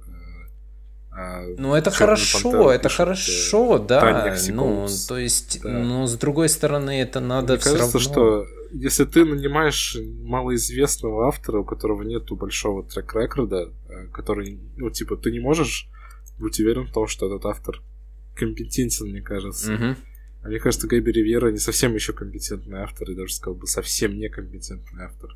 ну 1.57 1.75
это 1.75 1.91
хорошо, 1.91 2.71
это 2.71 2.87
хорошо, 2.87 3.77
да. 3.77 4.37
Ну 4.49 4.87
то 5.07 5.17
есть, 5.17 5.61
да. 5.61 5.69
но 5.69 6.07
с 6.07 6.15
другой 6.15 6.49
стороны 6.49 7.01
это 7.01 7.19
надо 7.19 7.53
Мне 7.53 7.61
кажется, 7.61 7.97
равно... 7.97 7.99
что 7.99 8.45
если 8.71 9.05
ты 9.05 9.25
нанимаешь 9.25 9.97
малоизвестного 10.23 11.27
автора, 11.27 11.59
у 11.59 11.65
которого 11.65 12.03
нету 12.03 12.35
большого 12.35 12.83
track 12.83 13.17
record 13.17 13.58
а, 13.58 13.71
э, 13.89 14.07
который, 14.13 14.59
ну, 14.77 14.89
типа, 14.91 15.17
ты 15.17 15.31
не 15.31 15.39
можешь 15.39 15.89
быть 16.39 16.59
уверен 16.59 16.85
в 16.85 16.93
том, 16.93 17.07
что 17.07 17.25
этот 17.25 17.45
автор 17.45 17.81
компетентен, 18.35 19.07
мне 19.07 19.21
кажется. 19.21 19.73
Угу. 19.73 19.95
А 20.41 20.47
мне 20.47 20.59
кажется, 20.59 20.87
Гэби 20.87 21.11
Ривера 21.11 21.51
не 21.51 21.57
совсем 21.57 21.93
еще 21.95 22.13
компетентный 22.13 22.79
автор, 22.79 23.09
и 23.09 23.15
даже 23.15 23.33
сказал 23.33 23.55
бы 23.55 23.67
совсем 23.67 24.17
некомпетентный 24.17 25.05
автор. 25.05 25.31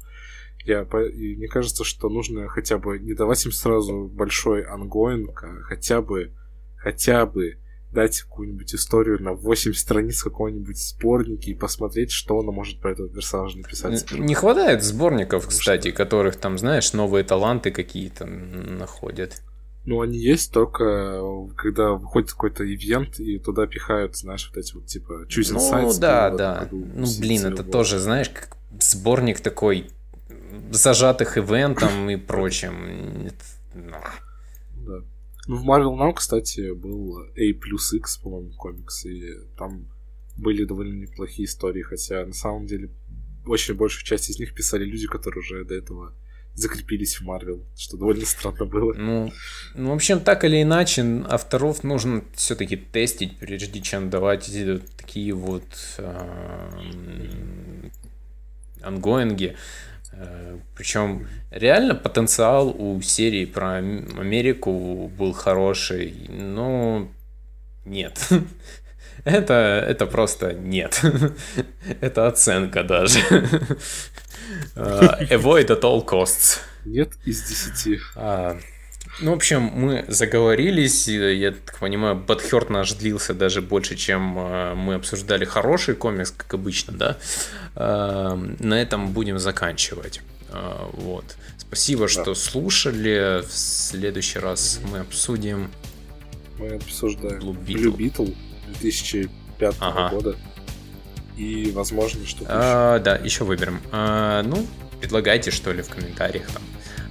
Я, 0.66 0.84
и 0.84 1.36
мне 1.36 1.48
кажется, 1.48 1.84
что 1.84 2.10
нужно 2.10 2.48
хотя 2.48 2.78
бы 2.78 2.98
не 2.98 3.14
давать 3.14 3.46
им 3.46 3.52
сразу 3.52 4.06
большой 4.08 4.64
ongoing, 4.64 5.44
а 5.44 5.62
хотя 5.64 6.02
бы, 6.02 6.32
хотя 6.78 7.26
бы 7.26 7.58
дать 7.92 8.22
какую-нибудь 8.22 8.74
историю 8.74 9.22
на 9.22 9.34
8 9.34 9.74
страниц 9.74 10.24
какого-нибудь 10.24 10.78
сборника 10.78 11.50
и 11.50 11.54
посмотреть, 11.54 12.12
что 12.12 12.40
она 12.40 12.52
может 12.52 12.80
про 12.80 12.92
этого 12.92 13.10
персонажа 13.10 13.58
написать. 13.58 14.12
Не 14.12 14.34
хватает 14.34 14.84
сборников, 14.84 15.48
кстати, 15.48 15.92
которых 15.92 16.38
там, 16.38 16.58
знаешь, 16.58 16.94
новые 16.94 17.24
таланты 17.24 17.72
какие-то 17.72 18.26
находят. 18.26 19.42
Ну, 19.86 20.00
они 20.00 20.18
есть 20.18 20.54
только 20.54 21.22
когда 21.58 21.92
выходит 21.92 22.32
какой-то 22.32 22.64
ивент, 22.64 23.20
и 23.20 23.38
туда 23.38 23.68
пихают, 23.68 24.16
знаешь, 24.16 24.50
вот 24.50 24.58
эти 24.58 24.74
вот 24.76 24.86
типа 24.86 25.26
choosing 25.28 25.54
ну, 25.54 25.82
Ну, 25.82 26.00
да, 26.00 26.30
да. 26.30 26.70
Ну, 26.72 27.06
блин, 27.20 27.46
это 27.46 27.64
тоже, 27.64 28.00
знаешь, 28.00 28.30
как 28.30 28.56
сборник 28.80 29.42
такой 29.42 29.90
зажатых 30.72 31.38
ивентом 31.38 32.10
и 32.10 32.16
прочим. 32.28 33.30
Да. 33.76 35.02
Ну, 35.48 35.58
в 35.58 35.66
Marvel 35.70 35.98
Now, 35.98 36.14
кстати, 36.14 36.72
был 36.72 37.20
A 37.20 37.54
плюс 37.60 37.92
X, 37.94 38.18
по-моему, 38.18 38.52
комикс, 38.54 39.06
и 39.06 39.34
там 39.58 39.86
были 40.38 40.64
довольно 40.64 41.02
неплохие 41.02 41.46
истории, 41.46 41.82
хотя 41.82 42.26
на 42.26 42.34
самом 42.34 42.66
деле 42.66 42.90
очень 43.46 43.74
большую 43.74 44.06
часть 44.06 44.30
из 44.30 44.40
них 44.40 44.56
писали 44.56 44.86
люди, 44.86 45.08
которые 45.08 45.42
уже 45.42 45.66
до 45.66 45.76
этого 45.76 46.14
закрепились 46.56 47.20
в 47.20 47.22
Марвел, 47.24 47.64
что 47.76 47.98
довольно 47.98 48.26
странно 48.26 48.66
было. 48.66 48.94
Ну, 48.94 49.32
ну, 49.76 49.92
в 49.92 49.94
общем, 49.94 50.20
так 50.20 50.44
или 50.44 50.62
иначе, 50.62 51.24
авторов 51.28 51.84
нужно 51.84 52.24
все-таки 52.36 52.76
тестить, 52.78 53.38
прежде 53.40 53.82
чем 53.82 54.10
давать 54.10 54.50
такие 54.98 55.34
вот 55.34 55.64
э, 55.98 57.90
ангоинги. 58.82 59.56
Э, 60.12 60.60
Причем 60.76 61.28
реально 61.50 61.96
потенциал 61.96 62.70
у 62.70 63.02
серии 63.02 63.46
про 63.46 63.78
Америку 63.78 65.12
был 65.18 65.34
хороший, 65.34 66.14
но 66.30 67.08
нет. 67.86 68.30
Это, 69.24 69.54
это 69.88 70.06
просто 70.06 70.54
нет. 70.54 71.02
это 72.02 72.28
оценка 72.28 72.84
даже. 72.84 73.20
Э, 74.76 75.26
avoid 75.30 75.68
at 75.68 75.82
all 75.82 76.06
costs. 76.06 76.60
Нет 76.86 77.12
из 77.24 77.42
десяти. 77.44 78.00
А, 78.16 78.58
ну, 79.22 79.32
в 79.32 79.36
общем, 79.36 79.62
мы 79.62 80.04
заговорились, 80.10 81.08
я 81.08 81.52
так 81.52 81.80
понимаю, 81.80 82.16
Бадхерт 82.16 82.70
наш 82.70 82.92
длился 82.94 83.34
даже 83.34 83.62
больше, 83.62 83.96
чем 83.96 84.38
э, 84.38 84.74
мы 84.76 84.96
обсуждали 84.96 85.46
хороший 85.46 85.96
комикс, 85.96 86.32
как 86.32 86.54
обычно, 86.54 86.94
да. 86.94 87.18
Э, 87.76 88.36
на 88.60 88.82
этом 88.82 89.14
будем 89.14 89.40
заканчивать. 89.40 90.22
Вот. 90.94 91.26
Спасибо, 91.58 92.04
да. 92.04 92.10
что 92.10 92.36
слушали. 92.36 93.42
В 93.42 93.52
следующий 93.52 94.38
раз 94.38 94.80
мы 94.92 95.00
обсудим... 95.00 95.72
Мы 96.60 96.76
обсуждаем 96.76 97.40
Blue 97.40 97.58
Beetle, 97.58 97.96
Blue 97.96 97.98
Beetle 97.98 98.36
2000 98.80 99.30
2025 99.70 99.76
ага. 99.80 100.16
года. 100.16 100.36
И, 101.38 101.72
возможно, 101.72 102.26
что 102.26 102.46
а, 102.48 103.00
Да, 103.00 103.16
еще 103.16 103.44
выберем. 103.44 103.82
А, 103.92 104.44
ну, 104.44 104.66
предлагайте, 105.00 105.52
что 105.52 105.72
ли, 105.72 105.82
в 105.82 105.90
комментариях 105.90 106.48
там. 106.48 106.62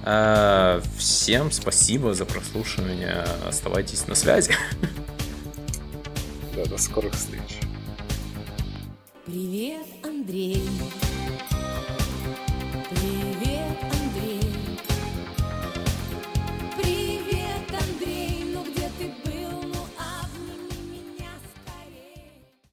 А, 0.03 0.81
всем 0.97 1.51
спасибо 1.51 2.13
за 2.13 2.25
прослушивание. 2.25 3.25
Оставайтесь 3.47 4.07
на 4.07 4.15
связи. 4.15 4.53
Да, 6.55 6.65
до 6.65 6.77
скорых 6.77 7.13
встреч. 7.13 7.57
Привет, 9.25 9.87
Андрей. 10.03 10.61